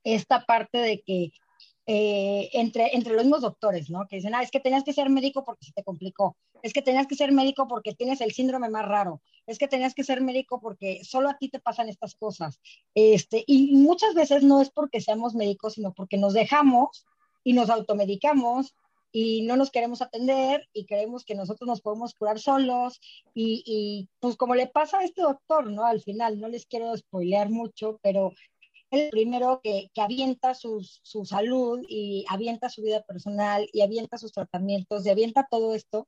esta 0.05 0.45
parte 0.45 0.79
de 0.79 1.01
que 1.01 1.33
eh, 1.87 2.51
entre, 2.53 2.95
entre 2.95 3.15
los 3.15 3.25
mismos 3.25 3.43
doctores, 3.43 3.89
¿no? 3.89 4.07
Que 4.07 4.17
dicen, 4.17 4.35
ah, 4.35 4.43
es 4.43 4.51
que 4.51 4.61
tenías 4.61 4.85
que 4.85 4.93
ser 4.93 5.09
médico 5.09 5.45
porque 5.45 5.65
se 5.65 5.73
te 5.73 5.85
complicó, 5.85 6.37
es 6.63 6.73
que 6.73 6.83
tenías 6.83 7.07
que 7.07 7.15
ser 7.15 7.33
médico 7.33 7.67
porque 7.69 7.95
tienes 7.95 8.21
el 8.21 8.33
síndrome 8.33 8.69
más 8.69 8.87
raro, 8.87 9.23
es 9.47 9.59
que 9.59 9.69
tenías 9.69 9.95
que 9.95 10.05
ser 10.05 10.21
médico 10.21 10.61
porque 10.61 11.03
solo 11.05 11.29
a 11.31 11.39
ti 11.39 11.49
te 11.49 11.61
pasan 11.61 11.89
estas 11.89 12.15
cosas. 12.15 12.61
Este, 12.95 13.45
y 13.47 13.75
muchas 13.77 14.15
veces 14.15 14.43
no 14.43 14.61
es 14.61 14.71
porque 14.71 15.01
seamos 15.01 15.35
médicos, 15.35 15.75
sino 15.75 15.93
porque 15.93 16.19
nos 16.19 16.35
dejamos 16.35 17.07
y 17.45 17.53
nos 17.55 17.71
automedicamos 17.71 18.75
y 19.13 19.43
no 19.43 19.57
nos 19.57 19.71
queremos 19.71 20.03
atender 20.03 20.69
y 20.73 20.87
creemos 20.87 21.25
que 21.25 21.35
nosotros 21.35 21.67
nos 21.67 21.81
podemos 21.81 22.15
curar 22.15 22.39
solos 22.39 23.01
y, 23.35 23.63
y, 23.67 24.09
pues 24.21 24.37
como 24.37 24.55
le 24.55 24.67
pasa 24.67 25.01
a 25.01 25.05
este 25.05 25.23
doctor, 25.23 25.71
¿no? 25.71 25.85
Al 25.85 26.01
final, 26.01 26.39
no 26.39 26.49
les 26.49 26.67
quiero 26.67 26.97
spoilear 26.97 27.51
mucho, 27.51 27.99
pero 28.03 28.33
el 28.91 29.11
primero 29.11 29.61
que, 29.63 29.91
que 29.95 30.01
avienta 30.01 30.55
su 30.55 30.83
salud 31.25 31.85
y 31.89 32.25
avienta 32.29 32.69
su 32.69 32.83
vida 32.83 33.03
personal 33.03 33.69
y 33.73 33.83
avienta 33.83 34.19
sus 34.19 34.33
tratamientos 34.33 35.07
y 35.07 35.11
avienta 35.11 35.47
todo 35.51 35.75
esto 35.75 36.07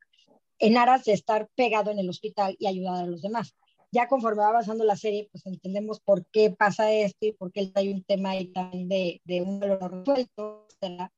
en 0.59 0.77
aras 0.77 1.05
de 1.05 1.13
estar 1.13 1.49
pegado 1.57 1.91
en 1.91 1.99
el 1.99 2.09
hospital 2.09 2.57
y 2.59 2.67
ayudar 2.67 3.05
a 3.05 3.07
los 3.07 3.23
demás. 3.23 3.55
Ya 3.93 4.09
conforme 4.09 4.43
va 4.43 4.49
avanzando 4.49 4.85
la 4.85 4.97
serie, 4.97 5.29
pues 5.31 5.45
entendemos 5.47 6.01
por 6.01 6.25
qué 6.27 6.51
pasa 6.51 6.91
esto 6.93 7.27
y 7.27 7.33
por 7.33 7.53
qué 7.53 7.71
hay 7.75 7.93
un 7.93 8.03
tema 8.05 8.31
ahí 8.31 8.47
también 8.47 8.89
de, 8.89 9.21
de 9.25 9.43
un 9.43 9.61
dolor 9.61 9.99
resuelto, 9.99 10.67
etc 10.81 11.11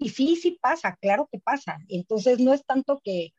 y 0.00 0.08
sí, 0.08 0.34
sí 0.34 0.58
pasa, 0.60 0.96
claro 1.00 1.28
que 1.30 1.38
pasa. 1.38 1.78
Entonces 1.88 2.40
no 2.40 2.52
es 2.52 2.64
tanto 2.64 3.00
que, 3.04 3.32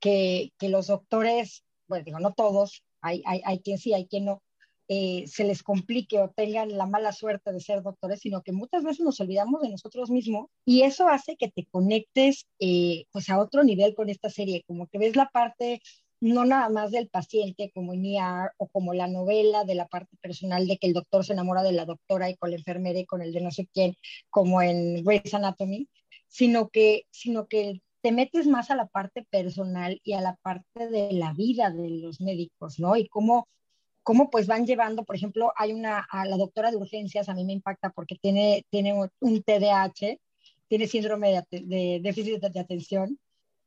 que, 0.00 0.52
los 0.60 0.86
doctores 0.86 1.64
bueno, 1.88 2.04
digo, 2.04 2.20
no 2.20 2.32
todos, 2.32 2.82
hay, 3.00 3.22
hay, 3.26 3.42
hay 3.44 3.60
quien 3.60 3.78
sí, 3.78 3.92
hay 3.92 4.06
quien 4.06 4.26
no, 4.26 4.42
eh, 4.88 5.24
se 5.26 5.44
les 5.44 5.62
complique 5.62 6.18
o 6.18 6.30
tengan 6.30 6.76
la 6.76 6.86
mala 6.86 7.12
suerte 7.12 7.52
de 7.52 7.60
ser 7.60 7.82
doctores, 7.82 8.20
sino 8.20 8.42
que 8.42 8.52
muchas 8.52 8.84
veces 8.84 9.00
nos 9.00 9.20
olvidamos 9.20 9.62
de 9.62 9.70
nosotros 9.70 10.10
mismos 10.10 10.48
y 10.64 10.82
eso 10.82 11.08
hace 11.08 11.36
que 11.36 11.50
te 11.50 11.66
conectes 11.66 12.46
eh, 12.58 13.04
pues 13.10 13.30
a 13.30 13.38
otro 13.38 13.64
nivel 13.64 13.94
con 13.94 14.10
esta 14.10 14.28
serie, 14.28 14.62
como 14.66 14.86
que 14.86 14.98
ves 14.98 15.16
la 15.16 15.28
parte 15.30 15.80
no 16.20 16.44
nada 16.44 16.68
más 16.68 16.90
del 16.90 17.08
paciente 17.08 17.70
como 17.74 17.92
en 17.94 18.06
ER 18.06 18.52
o 18.56 18.68
como 18.68 18.94
la 18.94 19.08
novela 19.08 19.64
de 19.64 19.74
la 19.74 19.86
parte 19.88 20.16
personal 20.20 20.66
de 20.66 20.78
que 20.78 20.86
el 20.86 20.92
doctor 20.92 21.24
se 21.24 21.32
enamora 21.32 21.62
de 21.62 21.72
la 21.72 21.84
doctora 21.84 22.30
y 22.30 22.36
con 22.36 22.50
la 22.50 22.56
enfermera 22.56 22.98
y 22.98 23.06
con 23.06 23.22
el 23.22 23.32
de 23.32 23.40
no 23.40 23.50
sé 23.50 23.68
quién, 23.72 23.94
como 24.30 24.62
en 24.62 25.04
Grey's 25.04 25.34
Anatomy, 25.34 25.88
sino 26.28 26.68
que, 26.68 27.06
sino 27.10 27.46
que 27.46 27.82
te 28.00 28.12
metes 28.12 28.46
más 28.46 28.70
a 28.70 28.76
la 28.76 28.86
parte 28.86 29.26
personal 29.30 30.00
y 30.04 30.12
a 30.12 30.20
la 30.20 30.36
parte 30.36 30.88
de 30.88 31.12
la 31.12 31.32
vida 31.32 31.70
de 31.70 31.90
los 31.90 32.20
médicos, 32.20 32.78
¿no? 32.78 32.96
Y 32.96 33.08
cómo 33.08 33.48
cómo 34.04 34.30
pues 34.30 34.46
van 34.46 34.66
llevando, 34.66 35.04
por 35.04 35.16
ejemplo, 35.16 35.52
hay 35.56 35.72
una, 35.72 36.06
a 36.10 36.26
la 36.26 36.36
doctora 36.36 36.70
de 36.70 36.76
urgencias, 36.76 37.28
a 37.28 37.34
mí 37.34 37.44
me 37.44 37.54
impacta 37.54 37.90
porque 37.90 38.16
tiene, 38.16 38.64
tiene 38.70 38.92
un 38.92 39.42
TDAH, 39.42 40.18
tiene 40.68 40.86
síndrome 40.86 41.42
de, 41.50 42.00
déficit 42.02 42.40
de, 42.40 42.60
atención 42.60 43.18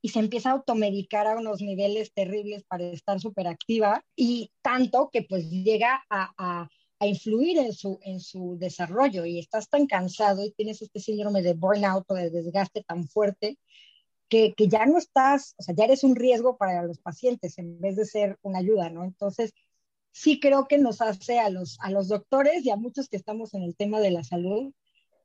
y 0.01 0.10
se 0.10 0.20
empieza 0.20 0.50
a 0.50 0.54
automedicar 0.54 1.27
a 1.27 1.38
unos 1.38 1.62
niveles 1.62 2.13
terribles 2.13 2.63
para 2.63 2.86
estar 2.86 3.20
súper 3.20 3.48
activa 3.48 4.04
y 4.16 4.51
tanto 4.62 5.10
que 5.12 5.24
pues 5.24 5.50
llega 5.50 6.04
a, 6.10 6.32
a, 6.38 6.70
a, 7.00 7.08
influir 7.08 7.58
en 7.58 7.74
su, 7.74 8.00
en 8.04 8.20
su 8.20 8.58
desarrollo 8.60 9.25
y 9.25 9.39
estás 9.39 9.70
tan 9.70 9.88
cansado 9.88 10.46
y 10.46 10.51
tienes 10.51 10.82
este 10.82 11.00
síndrome 11.00 11.42
de 11.42 11.54
burnout 11.54 12.06
o 12.10 12.13
de 12.13 12.30
desgaste 12.30 12.84
tan 12.84 13.08
fuerte 13.08 13.58
que, 14.30 14.54
que, 14.56 14.68
ya 14.68 14.86
no 14.86 14.98
estás, 14.98 15.56
o 15.58 15.63
sea, 15.63 15.74
ya 15.75 15.86
eres 15.86 16.04
un 16.04 16.16
riesgo 16.16 16.58
para 16.58 16.84
los 16.84 17.00
pacientes 17.00 17.58
en 17.58 17.80
vez 17.80 17.96
de 17.96 18.06
ser 18.06 18.38
una 18.42 18.60
ayuda, 18.60 18.89
¿no? 18.89 19.06
Entonces, 19.06 19.54
sí 20.18 20.39
creo 20.39 20.68
que 20.68 20.77
nos 20.80 21.01
hace 21.01 21.39
a 21.39 21.50
los, 21.50 21.77
a 21.82 21.92
los 21.92 22.08
doctores 22.08 22.66
y 22.66 22.72
a 22.72 22.75
muchos 22.75 23.08
que 23.08 23.18
estamos 23.18 23.54
en 23.54 23.63
el 23.63 23.75
tema 23.75 24.00
de 24.00 24.12
la 24.12 24.24
salud, 24.24 24.74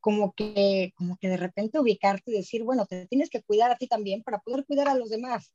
como 0.02 0.32
que, 0.32 0.92
como 0.96 1.16
que 1.16 1.28
de 1.28 1.38
repente 1.38 1.78
ubicarte 1.78 2.32
y 2.32 2.34
decir, 2.34 2.64
bueno, 2.64 2.84
te 2.84 3.06
tienes 3.06 3.30
que 3.30 3.42
cuidar 3.42 3.70
a 3.70 3.76
ti 3.76 3.86
también 3.86 4.22
para 4.22 4.40
poder 4.40 4.66
cuidar 4.66 4.88
a 4.88 4.96
los 4.96 5.08
demás. 5.08 5.54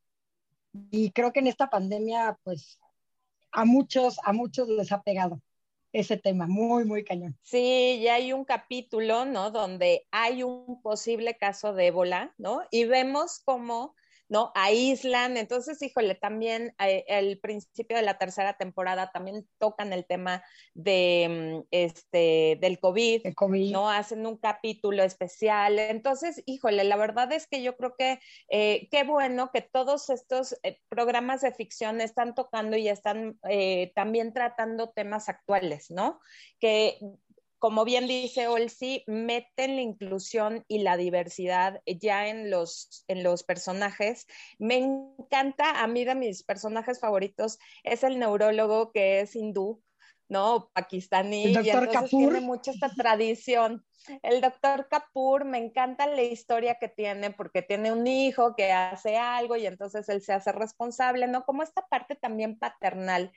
Y 0.89 1.11
creo 1.11 1.33
que 1.33 1.41
en 1.41 1.47
esta 1.47 1.69
pandemia, 1.69 2.39
pues, 2.43 2.79
a 3.51 3.65
muchos, 3.65 4.17
a 4.23 4.33
muchos 4.33 4.69
les 4.69 4.91
ha 4.91 5.01
pegado 5.01 5.41
ese 5.91 6.15
tema, 6.17 6.47
muy, 6.47 6.85
muy 6.85 7.03
cañón. 7.03 7.37
Sí, 7.43 7.99
ya 8.01 8.15
hay 8.15 8.31
un 8.31 8.45
capítulo, 8.45 9.25
¿no? 9.25 9.51
Donde 9.51 10.07
hay 10.11 10.43
un 10.43 10.81
posible 10.81 11.37
caso 11.37 11.73
de 11.73 11.87
ébola, 11.87 12.33
¿no? 12.37 12.61
Y 12.71 12.85
vemos 12.85 13.41
cómo 13.43 13.95
¿no? 14.29 14.51
Aíslan, 14.55 15.37
entonces, 15.37 15.81
híjole, 15.81 16.15
también 16.15 16.75
eh, 16.79 17.05
el 17.07 17.39
principio 17.39 17.97
de 17.97 18.03
la 18.03 18.17
tercera 18.17 18.57
temporada 18.57 19.11
también 19.11 19.47
tocan 19.57 19.93
el 19.93 20.05
tema 20.05 20.43
de, 20.73 21.61
mm, 21.63 21.67
este, 21.71 22.57
del 22.59 22.79
COVID, 22.79 23.23
¿no? 23.71 23.89
Hacen 23.89 24.25
un 24.25 24.37
capítulo 24.37 25.03
especial, 25.03 25.79
entonces, 25.79 26.41
híjole, 26.45 26.83
la 26.83 26.97
verdad 26.97 27.31
es 27.31 27.47
que 27.47 27.61
yo 27.61 27.75
creo 27.77 27.95
que 27.97 28.19
eh, 28.49 28.87
qué 28.91 29.03
bueno 29.03 29.51
que 29.51 29.61
todos 29.61 30.09
estos 30.09 30.55
eh, 30.63 30.79
programas 30.89 31.41
de 31.41 31.53
ficción 31.53 32.01
están 32.01 32.35
tocando 32.35 32.77
y 32.77 32.89
están 32.89 33.39
también 33.95 34.33
tratando 34.33 34.89
temas 34.89 35.29
actuales, 35.29 35.89
¿no? 35.89 36.19
Que 36.59 36.99
como 37.59 37.85
bien 37.85 38.07
dice 38.07 38.47
Olsi, 38.47 39.03
meten 39.07 39.75
la 39.75 39.81
inclusión 39.81 40.63
y 40.67 40.79
la 40.79 40.97
diversidad 40.97 41.81
ya 41.85 42.27
en 42.27 42.51
los, 42.51 43.03
en 43.07 43.23
los 43.23 43.43
personajes. 43.43 44.27
Me 44.59 44.77
encanta, 44.77 45.81
a 45.81 45.87
mí 45.87 46.05
de 46.05 46.15
mis 46.15 46.43
personajes 46.43 46.99
favoritos 46.99 47.57
es 47.83 48.03
el 48.03 48.19
neurólogo 48.19 48.91
que 48.91 49.21
es 49.21 49.35
hindú, 49.35 49.81
¿no? 50.29 50.69
Pakistaní, 50.73 51.45
y 51.45 51.69
entonces 51.69 52.09
tiene 52.09 52.41
mucha 52.41 52.71
esta 52.71 52.89
tradición. 52.89 53.83
El 54.21 54.41
doctor 54.41 54.87
Kapoor, 54.89 55.45
me 55.45 55.57
encanta 55.57 56.07
la 56.07 56.21
historia 56.21 56.75
que 56.75 56.87
tiene 56.87 57.31
porque 57.31 57.61
tiene 57.61 57.91
un 57.91 58.07
hijo 58.07 58.55
que 58.55 58.71
hace 58.71 59.17
algo 59.17 59.55
y 59.55 59.65
entonces 59.65 60.07
él 60.09 60.21
se 60.21 60.33
hace 60.33 60.51
responsable, 60.51 61.27
¿no? 61.27 61.45
Como 61.45 61.63
esta 61.63 61.81
parte 61.87 62.15
también 62.15 62.57
paternal 62.57 63.31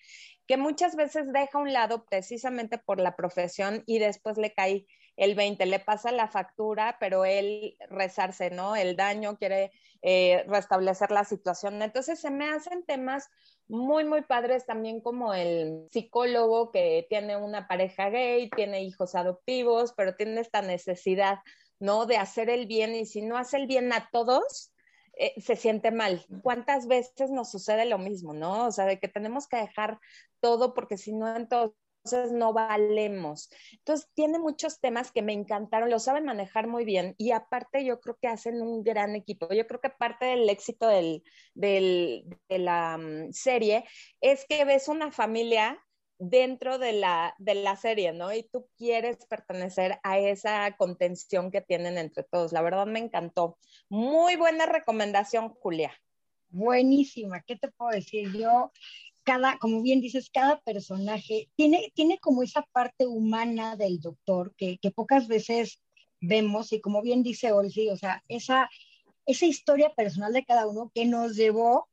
que 0.51 0.57
muchas 0.57 0.97
veces 0.97 1.33
deja 1.33 1.59
a 1.59 1.61
un 1.61 1.73
lado 1.73 2.05
precisamente 2.07 2.77
por 2.77 2.99
la 2.99 3.15
profesión 3.15 3.85
y 3.87 4.01
después 4.01 4.37
le 4.37 4.53
cae 4.53 4.85
el 5.17 5.37
20, 5.37 5.65
le 5.67 5.79
pasa 5.79 6.11
la 6.11 6.27
factura, 6.27 6.97
pero 6.99 7.25
él 7.25 7.77
rezarse, 7.89 8.51
¿no? 8.51 8.75
El 8.75 8.97
daño 8.97 9.37
quiere 9.37 9.71
eh, 10.03 10.45
restablecer 10.49 11.13
la 11.13 11.25
situación. 11.25 11.81
Entonces 11.83 12.19
se 12.19 12.31
me 12.31 12.49
hacen 12.49 12.85
temas 12.85 13.29
muy, 13.69 14.05
muy 14.05 14.23
padres 14.23 14.67
también 14.67 15.01
como 15.01 15.35
el 15.35 15.87
psicólogo 15.93 16.73
que 16.73 17.07
tiene 17.09 17.37
una 17.37 17.69
pareja 17.69 18.09
gay, 18.11 18.51
tiene 18.51 18.83
hijos 18.83 19.15
adoptivos, 19.15 19.93
pero 19.97 20.17
tiene 20.17 20.41
esta 20.51 20.63
necesidad, 20.63 21.39
¿no? 21.79 22.07
De 22.07 22.17
hacer 22.17 22.51
el 22.51 22.67
bien 22.67 22.95
y 22.95 23.07
si 23.07 23.23
no 23.23 23.39
hace 23.39 23.57
el 23.57 23.67
bien 23.67 23.93
a 23.93 24.09
todos, 24.11 24.73
eh, 25.17 25.41
se 25.41 25.55
siente 25.55 25.93
mal. 25.93 26.27
¿Cuántas 26.43 26.87
veces 26.89 27.31
nos 27.31 27.51
sucede 27.51 27.87
lo 27.87 27.99
mismo, 27.99 28.35
no? 28.35 28.67
O 28.67 28.73
sea, 28.73 28.85
de 28.87 28.99
que 28.99 29.09
tenemos 29.09 29.47
que 29.47 29.59
dejar 29.59 29.99
todo 30.41 30.75
porque 30.75 30.99
si 30.99 31.13
no, 31.13 31.35
entonces 31.37 32.33
no 32.33 32.53
valemos. 32.53 33.49
Entonces, 33.73 34.09
tiene 34.15 34.39
muchos 34.39 34.81
temas 34.81 35.13
que 35.13 35.23
me 35.23 35.35
encantaron, 35.35 35.91
lo 35.91 35.99
saben 36.01 36.25
manejar 36.25 36.67
muy 36.67 36.85
bien 36.85 37.15
y 37.19 37.31
aparte 37.31 37.85
yo 37.85 38.01
creo 38.01 38.17
que 38.21 38.29
hacen 38.29 38.61
un 38.61 38.83
gran 38.83 39.15
equipo. 39.15 39.53
Yo 39.53 39.67
creo 39.67 39.81
que 39.81 39.91
parte 39.91 40.27
del 40.27 40.49
éxito 40.49 40.89
del, 40.89 41.23
de 41.55 42.25
la 42.49 42.99
mm, 42.99 43.33
serie 43.33 43.85
es 44.21 44.45
que 44.49 44.65
ves 44.65 44.89
una 44.89 45.13
familia 45.13 45.79
dentro 46.21 46.79
de 46.79 46.93
la, 46.93 47.35
de 47.39 47.55
la 47.55 47.77
serie, 47.77 48.13
¿no? 48.13 48.33
Y 48.33 48.43
tú 48.43 48.69
quieres 48.77 49.25
pertenecer 49.27 49.99
a 50.03 50.19
esa 50.19 50.77
contención 50.77 51.51
que 51.51 51.63
tienen 51.63 51.97
entre 51.97 52.23
todos. 52.25 52.53
La 52.53 52.61
verdad 52.61 52.87
me 52.87 52.99
encantó. 52.99 53.59
Muy 53.89 54.37
buena 54.37 54.67
recomendación, 54.67 55.49
Julia. 55.49 55.93
Buenísima, 56.51 57.43
¿qué 57.43 57.57
te 57.57 57.71
puedo 57.71 57.93
decir? 57.93 58.33
Yo, 58.33 58.71
cada, 59.23 59.59
como 59.59 59.83
bien 59.83 60.01
dices, 60.01 60.31
cada 60.31 60.61
personaje 60.61 61.49
tiene, 61.57 61.91
tiene 61.95 62.19
como 62.19 62.43
esa 62.43 62.63
parte 62.73 63.07
humana 63.07 63.77
del 63.77 64.01
doctor 64.01 64.55
que, 64.57 64.79
que 64.79 64.91
pocas 64.91 65.27
veces 65.27 65.81
vemos 66.21 66.73
y 66.73 66.81
como 66.81 67.03
bien 67.03 67.23
dice 67.23 67.53
Olsi, 67.53 67.89
o 67.89 67.97
sea, 67.97 68.23
esa, 68.29 68.69
esa 69.27 69.47
historia 69.47 69.95
personal 69.95 70.33
de 70.33 70.45
cada 70.45 70.67
uno 70.67 70.91
que 70.95 71.07
nos 71.07 71.37
llevó 71.37 71.89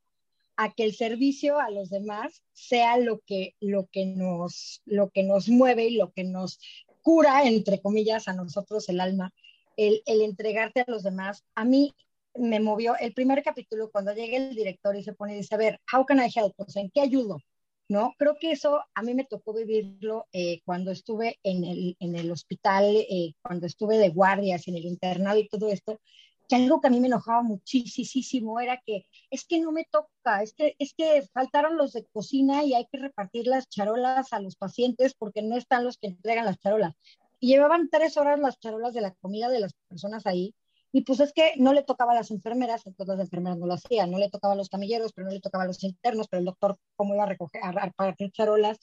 a 0.58 0.74
que 0.74 0.84
el 0.84 0.96
servicio 0.96 1.60
a 1.60 1.70
los 1.70 1.90
demás 1.90 2.44
sea 2.52 2.98
lo 2.98 3.20
que, 3.20 3.56
lo 3.62 3.88
que, 3.92 4.08
nos, 4.08 4.82
lo 4.86 5.10
que 5.12 5.24
nos 5.24 5.48
mueve 5.48 5.86
y 5.86 5.96
lo 5.96 6.12
que 6.12 6.24
nos 6.24 6.60
cura, 7.02 7.46
entre 7.46 7.80
comillas, 7.80 8.28
a 8.28 8.34
nosotros 8.34 8.90
el 8.90 9.00
alma, 9.00 9.34
el, 9.78 10.02
el 10.06 10.22
entregarte 10.22 10.82
a 10.82 10.86
los 10.92 11.04
demás. 11.04 11.46
A 11.56 11.64
mí 11.64 11.96
me 12.36 12.60
movió 12.60 12.96
el 13.00 13.14
primer 13.14 13.44
capítulo 13.44 13.90
cuando 13.92 14.14
llega 14.14 14.38
el 14.38 14.56
director 14.56 14.96
y 14.96 15.04
se 15.04 15.14
pone 15.14 15.34
y 15.34 15.38
dice, 15.38 15.56
a 15.56 15.60
ver, 15.60 15.80
how 15.94 16.06
can 16.06 16.20
I 16.20 16.32
help? 16.34 16.54
O 16.58 16.66
¿en 16.76 16.90
qué 16.90 17.02
ayudo? 17.02 17.40
¿No? 17.90 18.14
Creo 18.18 18.36
que 18.38 18.52
eso 18.52 18.82
a 18.96 19.02
mí 19.02 19.14
me 19.14 19.24
tocó 19.24 19.54
vivirlo 19.54 20.28
eh, 20.34 20.60
cuando 20.66 20.92
estuve 20.92 21.40
en 21.44 21.64
el, 21.64 21.96
en 22.00 22.16
el 22.16 22.30
hospital, 22.32 22.84
eh, 22.86 23.34
cuando 23.42 23.66
estuve 23.66 23.98
de 23.98 24.10
guardias 24.10 24.68
en 24.68 24.76
el 24.76 24.86
internado 24.86 25.40
y 25.40 25.48
todo 25.48 25.70
esto, 25.70 26.02
que 26.48 26.56
algo 26.56 26.82
que 26.82 26.88
a 26.88 26.90
mí 26.90 27.00
me 27.00 27.08
enojaba 27.08 27.44
muchísimo 27.44 28.60
era 28.60 28.82
que 28.86 29.06
es 29.30 29.46
que 29.46 29.60
no 29.60 29.72
me 29.72 29.86
toca, 29.86 30.42
es 30.42 30.54
que, 30.54 30.76
es 30.80 30.94
que 30.94 31.22
faltaron 31.34 31.78
los 31.78 31.94
de 31.94 32.06
cocina 32.06 32.64
y 32.64 32.74
hay 32.74 32.88
que 32.92 33.00
repartir 33.00 33.48
las 33.48 33.68
charolas 33.70 34.32
a 34.34 34.40
los 34.40 34.56
pacientes 34.56 35.14
porque 35.14 35.42
no 35.42 35.58
están 35.58 35.84
los 35.84 35.98
que 35.98 36.08
entregan 36.08 36.46
las 36.46 36.60
charolas. 36.60 36.94
Y 37.40 37.50
llevaban 37.50 37.90
tres 37.90 38.18
horas 38.18 38.40
las 38.40 38.60
charolas 38.60 38.94
de 38.94 39.02
la 39.02 39.14
comida 39.16 39.50
de 39.50 39.60
las 39.60 39.74
personas 39.88 40.26
ahí. 40.26 40.56
Y 40.92 41.02
pues 41.02 41.20
es 41.20 41.34
que 41.34 41.54
no 41.58 41.74
le 41.74 41.84
tocaba 41.84 42.14
a 42.14 42.16
las 42.16 42.32
enfermeras, 42.32 42.88
entonces 42.88 43.18
las 43.18 43.26
enfermeras 43.26 43.58
no 43.58 43.68
lo 43.68 43.74
hacían, 43.74 44.10
no 44.10 44.18
le 44.18 44.30
tocaba 44.30 44.54
a 44.54 44.58
los 44.58 44.70
camilleros, 44.70 45.12
pero 45.14 45.28
no 45.28 45.34
le 45.34 45.42
tocaba 45.42 45.66
a 45.66 45.68
los 45.68 45.84
internos, 45.84 46.28
pero 46.30 46.40
el 46.40 46.46
doctor 46.46 46.80
cómo 46.96 47.14
iba 47.14 47.24
a 47.24 47.28
recoger, 47.28 47.62
a 47.64 47.72
repartir 47.72 48.32
charolas. 48.32 48.80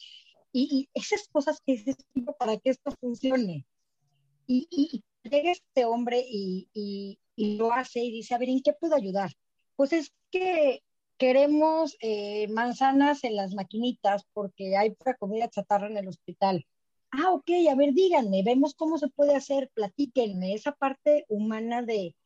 Y, 0.53 0.89
esas 0.95 1.27
cosas 1.33 1.61
que 1.65 1.73
es 1.73 1.97
para 2.39 2.57
que 2.59 2.71
esto 2.71 2.93
funcione. 3.01 3.67
Y, 4.47 4.69
y, 4.71 5.03
llega 5.25 5.53
este 5.53 5.85
hombre 5.85 6.25
y, 6.29 6.69
y 7.37 7.57
lo 7.57 7.73
hace 7.73 8.01
y 8.01 8.11
dice, 8.11 8.35
a 8.35 8.39
ver, 8.39 8.49
¿en 8.49 8.63
qué 8.63 8.73
puedo 8.73 8.95
ayudar? 8.95 9.33
Pues 9.77 9.93
es 9.93 10.13
que 10.31 10.83
queremos 11.19 11.97
eh, 12.01 12.49
manzanas 12.49 13.25
en 13.25 13.37
las 13.37 13.55
maquinitas 13.55 14.25
porque 14.33 14.77
hay 14.77 14.91
para 14.95 15.17
comida 15.17 15.49
chatarra 15.49 15.87
en 15.87 15.97
el 15.97 16.09
hospital. 16.09 16.67
Ah, 17.11 17.33
ok, 17.33 17.51
a 17.71 17.75
ver, 17.77 17.93
díganme, 17.93 18.43
vemos 18.43 18.75
cómo 18.75 18.99
se 18.99 19.09
puede 19.09 19.35
hacer, 19.37 19.71
platíquenme, 19.75 20.55
esa 20.55 20.73
parte 20.73 21.25
humana 21.29 21.83
de, 21.83 22.17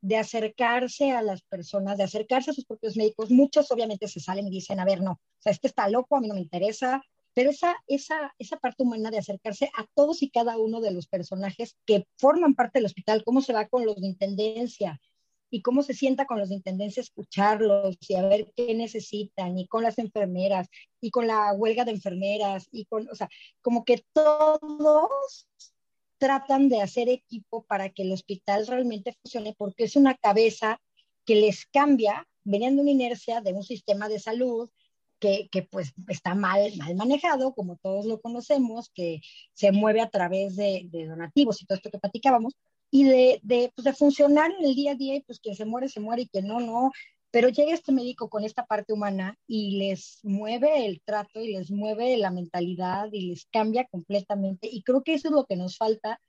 de 0.00 0.16
acercarse 0.16 1.10
a 1.10 1.20
las 1.20 1.42
personas, 1.42 1.98
de 1.98 2.04
acercarse 2.04 2.50
a 2.50 2.54
sus 2.54 2.64
propios 2.64 2.96
médicos. 2.96 3.30
Muchos 3.30 3.70
obviamente 3.70 4.08
se 4.08 4.20
salen 4.20 4.46
y 4.46 4.50
dicen, 4.50 4.80
a 4.80 4.86
ver, 4.86 5.02
no, 5.02 5.12
o 5.12 5.42
sea, 5.42 5.52
este 5.52 5.66
está 5.66 5.88
loco, 5.88 6.16
a 6.16 6.20
mí 6.20 6.28
no 6.28 6.34
me 6.34 6.40
interesa, 6.40 7.02
pero 7.38 7.50
esa, 7.50 7.76
esa, 7.86 8.34
esa 8.40 8.56
parte 8.56 8.82
humana 8.82 9.12
de 9.12 9.18
acercarse 9.18 9.70
a 9.76 9.86
todos 9.94 10.24
y 10.24 10.28
cada 10.28 10.58
uno 10.58 10.80
de 10.80 10.90
los 10.90 11.06
personajes 11.06 11.76
que 11.86 12.04
forman 12.16 12.56
parte 12.56 12.80
del 12.80 12.86
hospital, 12.86 13.22
cómo 13.24 13.42
se 13.42 13.52
va 13.52 13.68
con 13.68 13.86
los 13.86 14.00
de 14.00 14.08
intendencia, 14.08 15.00
y 15.48 15.62
cómo 15.62 15.84
se 15.84 15.94
sienta 15.94 16.26
con 16.26 16.40
los 16.40 16.48
de 16.48 16.56
intendencia 16.56 17.00
escucharlos 17.00 17.96
y 18.08 18.16
a 18.16 18.26
ver 18.26 18.52
qué 18.56 18.74
necesitan 18.74 19.56
y 19.56 19.68
con 19.68 19.84
las 19.84 20.00
enfermeras 20.00 20.66
y 21.00 21.12
con 21.12 21.28
la 21.28 21.52
huelga 21.52 21.84
de 21.84 21.92
enfermeras 21.92 22.66
y 22.72 22.86
con, 22.86 23.08
o 23.08 23.14
sea, 23.14 23.28
como 23.62 23.84
que 23.84 24.04
todos 24.12 25.46
tratan 26.18 26.68
de 26.68 26.82
hacer 26.82 27.08
equipo 27.08 27.62
para 27.66 27.90
que 27.90 28.02
el 28.02 28.10
hospital 28.10 28.66
realmente 28.66 29.14
funcione 29.22 29.54
porque 29.56 29.84
es 29.84 29.94
una 29.94 30.16
cabeza 30.16 30.80
que 31.24 31.36
les 31.36 31.66
cambia, 31.66 32.26
venían 32.42 32.74
de 32.74 32.82
una 32.82 32.90
inercia 32.90 33.40
de 33.42 33.52
un 33.52 33.62
sistema 33.62 34.08
de 34.08 34.18
salud 34.18 34.68
que, 35.18 35.48
que, 35.50 35.62
pues 35.62 35.92
está 36.08 36.34
mal, 36.34 36.72
mal 36.76 36.94
manejado, 36.94 37.54
como 37.54 37.76
todos 37.76 38.06
lo 38.06 38.20
conocemos, 38.20 38.90
que 38.94 39.20
se 39.52 39.72
mueve 39.72 40.00
a 40.00 40.10
través 40.10 40.56
de, 40.56 40.86
de 40.90 41.06
donativos 41.06 41.60
y 41.60 41.66
todo 41.66 41.76
esto 41.76 41.90
que 41.90 41.98
platicábamos, 41.98 42.54
y 42.90 43.04
de, 43.04 43.40
de, 43.42 43.72
pues 43.74 43.84
de, 43.84 43.92
funcionar 43.92 44.50
en 44.58 44.64
el 44.64 44.74
día 44.74 44.92
a 44.92 44.96
día, 44.96 45.16
y 45.16 45.20
pues 45.22 45.40
quien 45.40 45.54
se 45.54 45.64
muere, 45.64 45.88
se 45.88 46.00
muere 46.00 46.22
y 46.22 46.28
quien 46.28 46.46
no, 46.46 46.60
no. 46.60 46.92
Pero 47.30 47.50
llega 47.50 47.74
este 47.74 47.92
médico 47.92 48.30
con 48.30 48.44
esta 48.44 48.64
parte 48.64 48.94
humana 48.94 49.36
y 49.46 49.76
les 49.76 50.20
mueve 50.22 50.86
el 50.86 51.02
trato 51.02 51.40
y 51.40 51.52
les 51.52 51.70
mueve 51.70 52.16
la 52.16 52.30
mentalidad 52.30 53.08
y 53.12 53.28
les 53.28 53.44
cambia 53.46 53.86
completamente. 53.86 54.66
Y 54.70 54.82
creo 54.82 55.02
que 55.02 55.12
eso 55.12 55.28
es 55.28 55.34
lo 55.34 55.44
que 55.44 55.56
nos 55.56 55.76
falta 55.76 56.20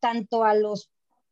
tanto 0.00 0.44
a 0.44 0.54
los 0.54 0.90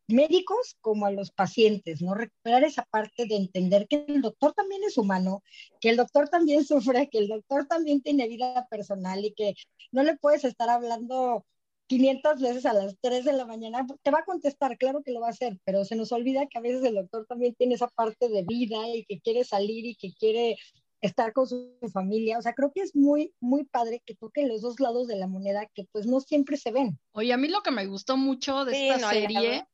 médicos 0.09 0.77
como 0.81 1.07
a 1.07 1.11
los 1.11 1.31
pacientes, 1.31 2.01
¿no? 2.03 2.15
Recuperar 2.15 2.65
esa 2.65 2.85
parte 2.85 3.27
de 3.27 3.37
entender 3.37 3.89
que 3.89 4.05
el 4.09 4.23
doctor 4.23 4.53
también 4.53 4.83
es 4.85 4.99
humano, 4.99 5.43
que 5.81 5.91
el 5.91 5.97
doctor 5.97 6.29
también 6.29 6.65
sufre, 6.67 7.09
que 7.09 7.19
el 7.19 7.29
doctor 7.29 7.67
también 7.67 8.03
tiene 8.03 8.29
vida 8.29 8.67
personal 8.71 9.25
y 9.25 9.33
que 9.33 9.55
no 9.93 10.03
le 10.03 10.17
puedes 10.17 10.45
estar 10.45 10.69
hablando 10.69 11.45
500 11.89 12.41
veces 12.41 12.67
a 12.67 12.73
las 12.73 12.97
3 13.01 13.25
de 13.25 13.33
la 13.33 13.47
mañana, 13.47 13.87
te 14.03 14.11
va 14.11 14.21
a 14.21 14.25
contestar, 14.25 14.77
claro 14.77 15.03
que 15.03 15.13
lo 15.13 15.21
va 15.21 15.29
a 15.29 15.31
hacer, 15.31 15.59
pero 15.65 15.85
se 15.85 15.95
nos 15.95 16.11
olvida 16.13 16.47
que 16.47 16.59
a 16.59 16.63
veces 16.63 16.83
el 16.85 16.97
doctor 16.97 17.27
también 17.27 17.55
tiene 17.55 17.75
esa 17.75 17.89
parte 17.89 18.29
de 18.29 18.43
vida 18.43 18.89
y 18.89 19.05
que 19.05 19.21
quiere 19.21 19.45
salir 19.45 19.87
y 19.87 19.95
que 19.95 20.13
quiere 20.13 20.57
estar 21.01 21.33
con 21.33 21.47
su 21.47 21.77
familia. 21.93 22.39
O 22.39 22.43
sea, 22.43 22.55
creo 22.55 22.73
que 22.73 22.81
es 22.81 22.97
muy, 22.97 23.33
muy 23.41 23.65
padre 23.65 24.03
que 24.05 24.17
toquen 24.17 24.49
los 24.49 24.63
dos 24.63 24.81
lados 24.81 25.07
de 25.07 25.17
la 25.17 25.29
moneda 25.29 25.69
que 25.75 25.85
pues 25.93 26.07
no 26.07 26.21
siempre 26.21 26.57
se 26.57 26.73
ven. 26.73 26.99
Oye, 27.13 27.33
a 27.33 27.37
mí 27.37 27.49
lo 27.49 27.63
que 27.63 27.71
me 27.71 27.87
gustó 27.87 28.17
mucho 28.17 28.65
de 28.65 28.89
esta 28.89 29.11
serie 29.11 29.67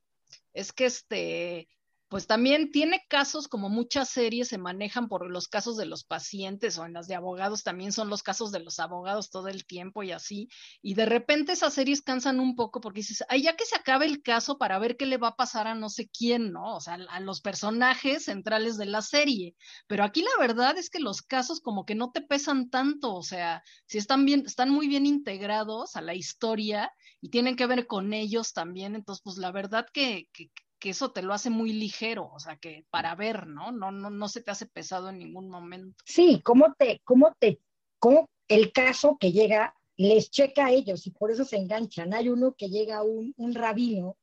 es 0.53 0.73
que 0.73 0.87
este, 0.87 1.69
pues 2.12 2.26
también 2.26 2.71
tiene 2.71 3.07
casos 3.09 3.49
como 3.49 3.71
muchas 3.71 4.11
series 4.11 4.49
se 4.49 4.59
manejan 4.59 5.09
por 5.09 5.31
los 5.31 5.49
casos 5.49 5.78
de 5.78 5.87
los 5.87 6.04
pacientes 6.04 6.76
o 6.76 6.85
en 6.85 6.92
las 6.92 7.09
de 7.09 7.14
abogados 7.14 7.62
también 7.62 7.90
son 7.90 8.11
los 8.11 8.23
casos 8.23 8.52
de 8.52 8.61
los 8.61 8.81
abogados 8.81 9.31
todo 9.31 9.49
el 9.49 9.64
tiempo 9.64 10.02
y 10.02 10.12
así. 10.12 10.50
Y 10.83 10.92
de 10.92 11.07
repente 11.07 11.52
esas 11.52 11.73
series 11.73 12.02
cansan 12.02 12.38
un 12.38 12.54
poco 12.54 12.83
porque 12.83 13.00
dices, 13.00 13.25
ay, 13.31 13.45
ya 13.45 13.57
que 13.57 13.64
se 13.64 13.76
acabe 13.76 14.04
el 14.04 14.21
caso 14.21 14.59
para 14.59 14.78
ver 14.78 14.99
qué 14.99 15.07
le 15.07 15.16
va 15.16 15.28
a 15.28 15.37
pasar 15.37 15.66
a 15.66 15.75
no 15.75 15.88
sé 15.88 16.11
quién, 16.11 16.52
¿no? 16.52 16.76
O 16.76 16.83
sea, 16.83 16.99
a 17.09 17.21
los 17.21 17.40
personajes 17.40 18.26
centrales 18.26 18.76
de 18.76 18.85
la 18.85 19.00
serie. 19.00 19.57
Pero 19.87 20.04
aquí 20.04 20.21
la 20.21 20.37
verdad 20.38 20.76
es 20.76 20.90
que 20.90 21.00
los 21.00 21.23
casos 21.23 21.61
como 21.61 21.87
que 21.87 21.95
no 21.95 22.12
te 22.12 22.21
pesan 22.21 22.69
tanto, 22.69 23.14
o 23.14 23.23
sea, 23.23 23.62
si 23.87 23.97
están 23.97 24.26
bien, 24.26 24.42
están 24.45 24.69
muy 24.69 24.87
bien 24.87 25.07
integrados 25.07 25.97
a 25.97 26.02
la 26.02 26.14
historia 26.14 26.92
y 27.23 27.31
tienen 27.31 27.57
que 27.57 27.66
ver 27.66 27.87
con 27.87 28.12
ellos 28.12 28.52
también, 28.52 28.97
entonces 28.97 29.23
pues 29.25 29.38
la 29.38 29.50
verdad 29.50 29.87
que, 29.95 30.28
que 30.35 30.50
que 30.83 30.91
eso 30.91 31.12
te 31.12 31.23
lo 31.23 31.33
hace 31.33 31.49
muy 31.49 31.73
ligero, 31.73 32.29
o 32.35 32.41
sea, 32.41 32.57
que 32.57 32.85
para 32.91 33.15
ver, 33.15 33.47
¿no? 33.47 33.71
No, 33.71 33.93
no, 33.93 34.11
no 34.11 34.29
se 34.29 34.43
te 34.43 34.51
hace 34.51 34.67
pesado 34.67 35.11
en 35.11 35.19
ningún 35.21 35.49
momento. 35.49 35.95
Sí, 36.05 36.41
cómo 36.43 36.75
te, 36.77 37.01
cómo 37.05 37.37
te, 37.39 37.61
cómo 38.01 38.29
el 38.49 38.73
caso 38.73 39.17
que 39.17 39.31
llega 39.31 39.77
les 39.97 40.29
checa 40.29 40.67
a 40.67 40.73
ellos 40.73 41.07
y 41.07 41.12
por 41.12 41.31
eso 41.31 41.45
se 41.45 41.57
enganchan. 41.57 42.12
Hay 42.12 42.29
uno 42.29 42.55
que 42.59 42.69
llega 42.69 43.05
un, 43.05 43.33
un 43.37 43.55
rabino 43.55 44.17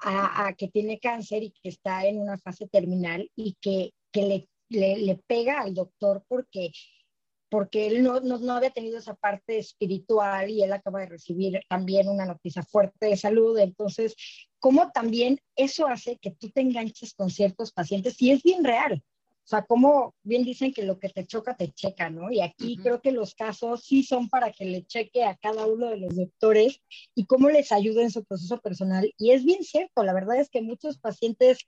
a, 0.00 0.48
a, 0.48 0.54
que 0.54 0.66
tiene 0.66 0.98
cáncer 0.98 1.44
y 1.44 1.52
que 1.52 1.68
está 1.68 2.04
en 2.04 2.18
una 2.18 2.38
fase 2.38 2.66
terminal 2.66 3.30
y 3.36 3.56
que, 3.60 3.94
que 4.10 4.22
le, 4.22 4.48
le, 4.70 4.96
le 4.98 5.14
pega 5.28 5.60
al 5.60 5.74
doctor 5.74 6.24
porque 6.26 6.72
porque 7.48 7.86
él 7.86 8.02
no, 8.02 8.20
no, 8.20 8.38
no, 8.38 8.54
había 8.54 8.70
tenido 8.70 8.98
esa 8.98 9.14
parte 9.14 9.58
espiritual 9.58 10.50
y 10.50 10.62
él 10.62 10.72
acaba 10.72 11.00
de 11.00 11.06
recibir 11.06 11.60
también 11.68 12.08
una 12.08 12.26
noticia 12.26 12.62
fuerte 12.62 13.06
de 13.06 13.16
salud. 13.16 13.58
Entonces, 13.58 14.14
cómo 14.58 14.90
también 14.92 15.38
eso 15.56 15.86
hace 15.86 16.18
que 16.18 16.32
tú 16.32 16.50
te 16.50 16.60
enganches 16.60 17.14
con 17.14 17.30
ciertos 17.30 17.72
pacientes 17.72 18.20
y 18.20 18.30
es 18.30 18.42
bien 18.42 18.64
real. 18.64 19.02
O 19.44 19.46
sea, 19.46 19.62
como 19.66 20.14
bien 20.22 20.42
dicen 20.42 20.72
que 20.72 20.84
lo 20.84 20.98
que 20.98 21.10
te 21.10 21.26
choca, 21.26 21.54
te 21.54 21.70
checa, 21.70 22.08
¿no? 22.08 22.32
Y 22.32 22.40
aquí 22.40 22.78
creo 22.78 23.02
que 23.02 23.12
los 23.12 23.34
casos 23.34 23.84
sí 23.84 24.02
son 24.02 24.30
para 24.30 24.50
que 24.50 24.64
le 24.64 24.86
cheque 24.86 25.22
a 25.22 25.36
cada 25.36 25.66
uno 25.66 25.90
de 25.90 25.98
los 25.98 26.16
doctores 26.16 26.80
y 27.14 27.26
cómo 27.26 27.50
les 27.50 27.70
ayuda 27.70 28.02
en 28.02 28.10
su 28.10 28.24
proceso 28.24 28.58
personal. 28.62 29.12
Y 29.18 29.32
es 29.32 29.44
bien 29.44 29.62
cierto, 29.62 30.02
la 30.02 30.14
verdad 30.14 30.40
es 30.40 30.48
que 30.48 30.62
muchos 30.62 30.98
pacientes 30.98 31.58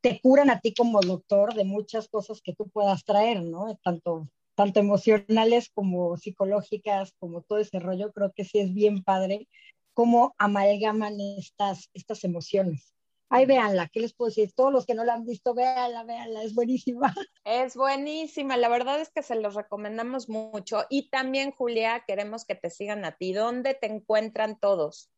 te 0.00 0.20
curan 0.22 0.48
a 0.48 0.60
ti 0.60 0.72
como 0.72 1.02
doctor 1.02 1.52
de 1.52 1.64
muchas 1.64 2.08
cosas 2.08 2.40
que 2.40 2.54
tú 2.54 2.70
puedas 2.70 3.04
traer, 3.04 3.42
¿no? 3.42 3.78
Tanto, 3.84 4.30
tanto 4.54 4.80
emocionales 4.80 5.70
como 5.74 6.16
psicológicas, 6.16 7.12
como 7.18 7.42
todo 7.42 7.58
ese 7.58 7.78
rollo, 7.78 8.12
creo 8.12 8.32
que 8.32 8.44
sí 8.44 8.58
es 8.58 8.72
bien 8.74 9.02
padre 9.02 9.48
cómo 9.94 10.34
amalgaman 10.38 11.20
estas, 11.38 11.90
estas 11.94 12.24
emociones. 12.24 12.92
Ay, 13.34 13.46
véanla, 13.46 13.88
¿qué 13.88 14.00
les 14.00 14.12
puedo 14.12 14.28
decir? 14.28 14.52
Todos 14.52 14.70
los 14.70 14.84
que 14.84 14.94
no 14.94 15.04
la 15.04 15.14
han 15.14 15.24
visto, 15.24 15.54
véanla, 15.54 16.04
véanla, 16.04 16.42
es 16.42 16.54
buenísima. 16.54 17.14
Es 17.44 17.74
buenísima, 17.74 18.56
la 18.56 18.68
verdad 18.68 19.00
es 19.00 19.10
que 19.10 19.22
se 19.22 19.34
los 19.34 19.54
recomendamos 19.54 20.28
mucho. 20.28 20.84
Y 20.90 21.08
también, 21.08 21.50
Julia, 21.50 22.04
queremos 22.06 22.44
que 22.44 22.54
te 22.54 22.70
sigan 22.70 23.04
a 23.04 23.16
ti. 23.16 23.32
¿Dónde 23.32 23.74
te 23.74 23.86
encuentran 23.86 24.60
todos? 24.60 25.10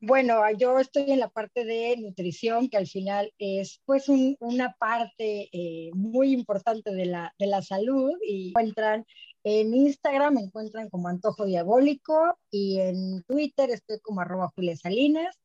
Bueno, 0.00 0.42
yo 0.58 0.78
estoy 0.78 1.10
en 1.10 1.20
la 1.20 1.30
parte 1.30 1.64
de 1.64 1.96
nutrición, 1.96 2.68
que 2.68 2.76
al 2.76 2.86
final 2.86 3.32
es 3.38 3.80
pues 3.86 4.10
un, 4.10 4.36
una 4.40 4.74
parte 4.78 5.48
eh, 5.52 5.90
muy 5.94 6.32
importante 6.32 6.94
de 6.94 7.06
la, 7.06 7.34
de 7.38 7.46
la 7.46 7.62
salud 7.62 8.12
y 8.22 8.50
encuentran 8.50 9.06
en 9.42 9.72
Instagram, 9.74 10.34
me 10.34 10.40
encuentran 10.42 10.90
como 10.90 11.08
Antojo 11.08 11.46
Diabólico 11.46 12.38
y 12.50 12.78
en 12.80 13.22
Twitter 13.22 13.70
estoy 13.70 13.98
como 14.00 14.20
arroba 14.20 14.52
Julia 14.54 14.76
Salinas 14.76 15.38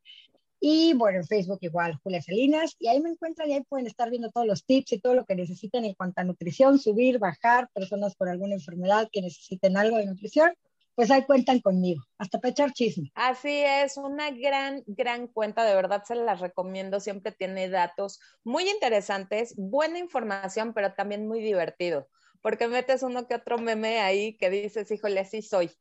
y 0.60 0.94
bueno, 0.96 1.20
en 1.20 1.26
Facebook 1.26 1.60
igual 1.62 2.00
Julia 2.04 2.22
Salinas 2.22 2.76
y 2.78 2.88
ahí 2.88 3.00
me 3.00 3.10
encuentran 3.10 3.50
y 3.50 3.54
ahí 3.54 3.64
pueden 3.64 3.88
estar 3.88 4.10
viendo 4.10 4.32
todos 4.32 4.46
los 4.46 4.66
tips 4.66 4.94
y 4.94 5.00
todo 5.00 5.16
lo 5.16 5.26
que 5.26 5.36
necesiten 5.36 5.86
en 5.86 5.94
cuanto 5.94 6.20
a 6.20 6.24
nutrición, 6.26 6.78
subir, 6.78 7.20
bajar, 7.20 7.70
personas 7.74 8.16
por 8.16 8.28
alguna 8.28 8.56
enfermedad 8.56 9.08
que 9.12 9.22
necesiten 9.22 9.78
algo 9.78 9.98
de 9.98 10.08
nutrición 10.08 10.52
pues 10.96 11.12
ahí 11.12 11.24
cuentan 11.26 11.60
conmigo, 11.60 12.04
hasta 12.18 12.40
para 12.40 12.54
chisme. 12.74 13.12
Así 13.16 13.62
es, 13.64 13.98
una 13.98 14.32
gran, 14.32 14.84
gran 14.88 15.28
cuenta, 15.28 15.64
de 15.64 15.76
verdad 15.76 16.04
se 16.04 16.16
las 16.16 16.40
recomiendo, 16.40 17.00
siempre 17.00 17.32
tiene 17.32 17.70
datos 17.70 18.20
muy 18.44 18.70
interesantes, 18.70 19.54
buena 19.56 20.00
información, 20.00 20.74
pero 20.74 20.94
también 20.94 21.28
muy 21.28 21.42
divertido, 21.42 22.08
porque 22.42 22.68
metes 22.68 23.04
uno 23.04 23.28
que 23.28 23.36
otro 23.36 23.58
meme 23.58 24.00
ahí 24.00 24.38
que 24.38 24.50
dices, 24.50 24.92
híjole, 24.92 25.26
sí 25.26 25.42
soy, 25.42 25.72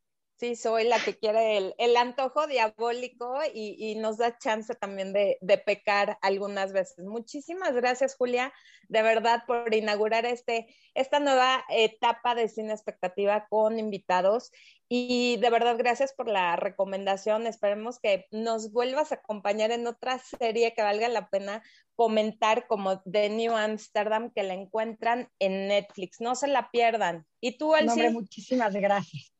Sí, 0.40 0.56
soy 0.56 0.84
la 0.84 0.98
que 0.98 1.18
quiere 1.18 1.58
el, 1.58 1.74
el 1.76 1.94
antojo 1.98 2.46
diabólico 2.46 3.40
y, 3.52 3.76
y, 3.78 3.96
nos 3.96 4.16
da 4.16 4.38
chance 4.38 4.74
también 4.74 5.12
de, 5.12 5.36
de, 5.42 5.58
pecar 5.58 6.16
algunas 6.22 6.72
veces. 6.72 7.04
Muchísimas 7.04 7.74
gracias, 7.74 8.16
Julia, 8.16 8.50
de 8.88 9.02
verdad, 9.02 9.42
por 9.46 9.74
inaugurar 9.74 10.24
este, 10.24 10.74
esta 10.94 11.20
nueva 11.20 11.62
etapa 11.68 12.34
de 12.34 12.48
Cine 12.48 12.72
Expectativa 12.72 13.48
con 13.50 13.78
invitados. 13.78 14.50
Y 14.88 15.36
de 15.36 15.50
verdad, 15.50 15.76
gracias 15.76 16.14
por 16.14 16.26
la 16.26 16.56
recomendación. 16.56 17.46
Esperemos 17.46 17.98
que 17.98 18.26
nos 18.30 18.72
vuelvas 18.72 19.12
a 19.12 19.16
acompañar 19.16 19.72
en 19.72 19.86
otra 19.86 20.18
serie 20.20 20.72
que 20.72 20.80
valga 20.80 21.08
la 21.08 21.28
pena 21.28 21.62
comentar, 21.96 22.66
como 22.66 23.02
The 23.02 23.28
New 23.28 23.54
Amsterdam, 23.54 24.32
que 24.34 24.42
la 24.42 24.54
encuentran 24.54 25.28
en 25.38 25.68
Netflix. 25.68 26.18
No 26.18 26.34
se 26.34 26.48
la 26.48 26.70
pierdan. 26.70 27.26
Y 27.42 27.58
tú, 27.58 27.76
Elsie. 27.76 28.04
No, 28.04 28.12
muchísimas 28.12 28.72
gracias. 28.72 29.34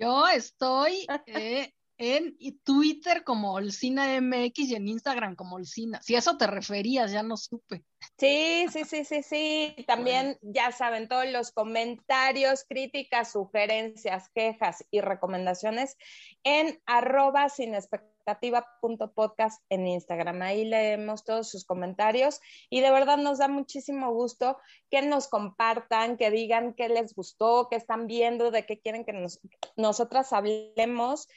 Yo 0.00 0.26
estoy 0.28 1.06
eh, 1.26 1.74
en 1.98 2.34
Twitter 2.64 3.22
como 3.24 3.52
Olcina 3.52 4.18
MX 4.18 4.58
y 4.70 4.74
en 4.74 4.88
Instagram 4.88 5.36
como 5.36 5.56
Olcina. 5.56 6.00
Si 6.00 6.14
a 6.14 6.20
eso 6.20 6.38
te 6.38 6.46
referías, 6.46 7.12
ya 7.12 7.22
no 7.22 7.36
supe. 7.36 7.84
Sí, 8.18 8.64
sí, 8.72 8.84
sí, 8.84 9.04
sí, 9.04 9.22
sí. 9.22 9.76
También 9.86 10.38
ya 10.40 10.72
saben, 10.72 11.08
todos 11.08 11.30
los 11.30 11.52
comentarios, 11.52 12.64
críticas, 12.66 13.32
sugerencias, 13.32 14.30
quejas 14.34 14.82
y 14.90 15.02
recomendaciones 15.02 15.98
en 16.42 16.80
arroba 16.86 17.50
sin 17.50 17.74
expectativa.podcast 18.20 19.62
en 19.68 19.86
Instagram. 19.86 20.42
Ahí 20.42 20.64
leemos 20.64 21.24
todos 21.24 21.50
sus 21.50 21.64
comentarios 21.64 22.40
y 22.68 22.80
de 22.80 22.90
verdad 22.90 23.16
nos 23.16 23.38
da 23.38 23.48
muchísimo 23.48 24.12
gusto 24.12 24.58
que 24.90 25.02
nos 25.02 25.28
compartan, 25.28 26.16
que 26.16 26.30
digan 26.30 26.74
qué 26.74 26.88
les 26.88 27.14
gustó, 27.14 27.68
qué 27.70 27.76
están 27.76 28.06
viendo, 28.06 28.50
de 28.50 28.66
qué 28.66 28.78
quieren 28.78 29.04
que 29.04 29.12
nos, 29.12 29.40
nosotras 29.76 30.32
hablemos 30.32 31.28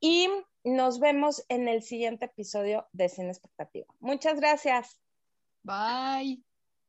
y 0.00 0.28
nos 0.64 1.00
vemos 1.00 1.44
en 1.48 1.68
el 1.68 1.82
siguiente 1.82 2.26
episodio 2.26 2.86
de 2.92 3.08
Cine 3.08 3.30
Expectativa. 3.30 3.86
Muchas 4.00 4.38
gracias. 4.38 5.00
Bye. 5.62 6.47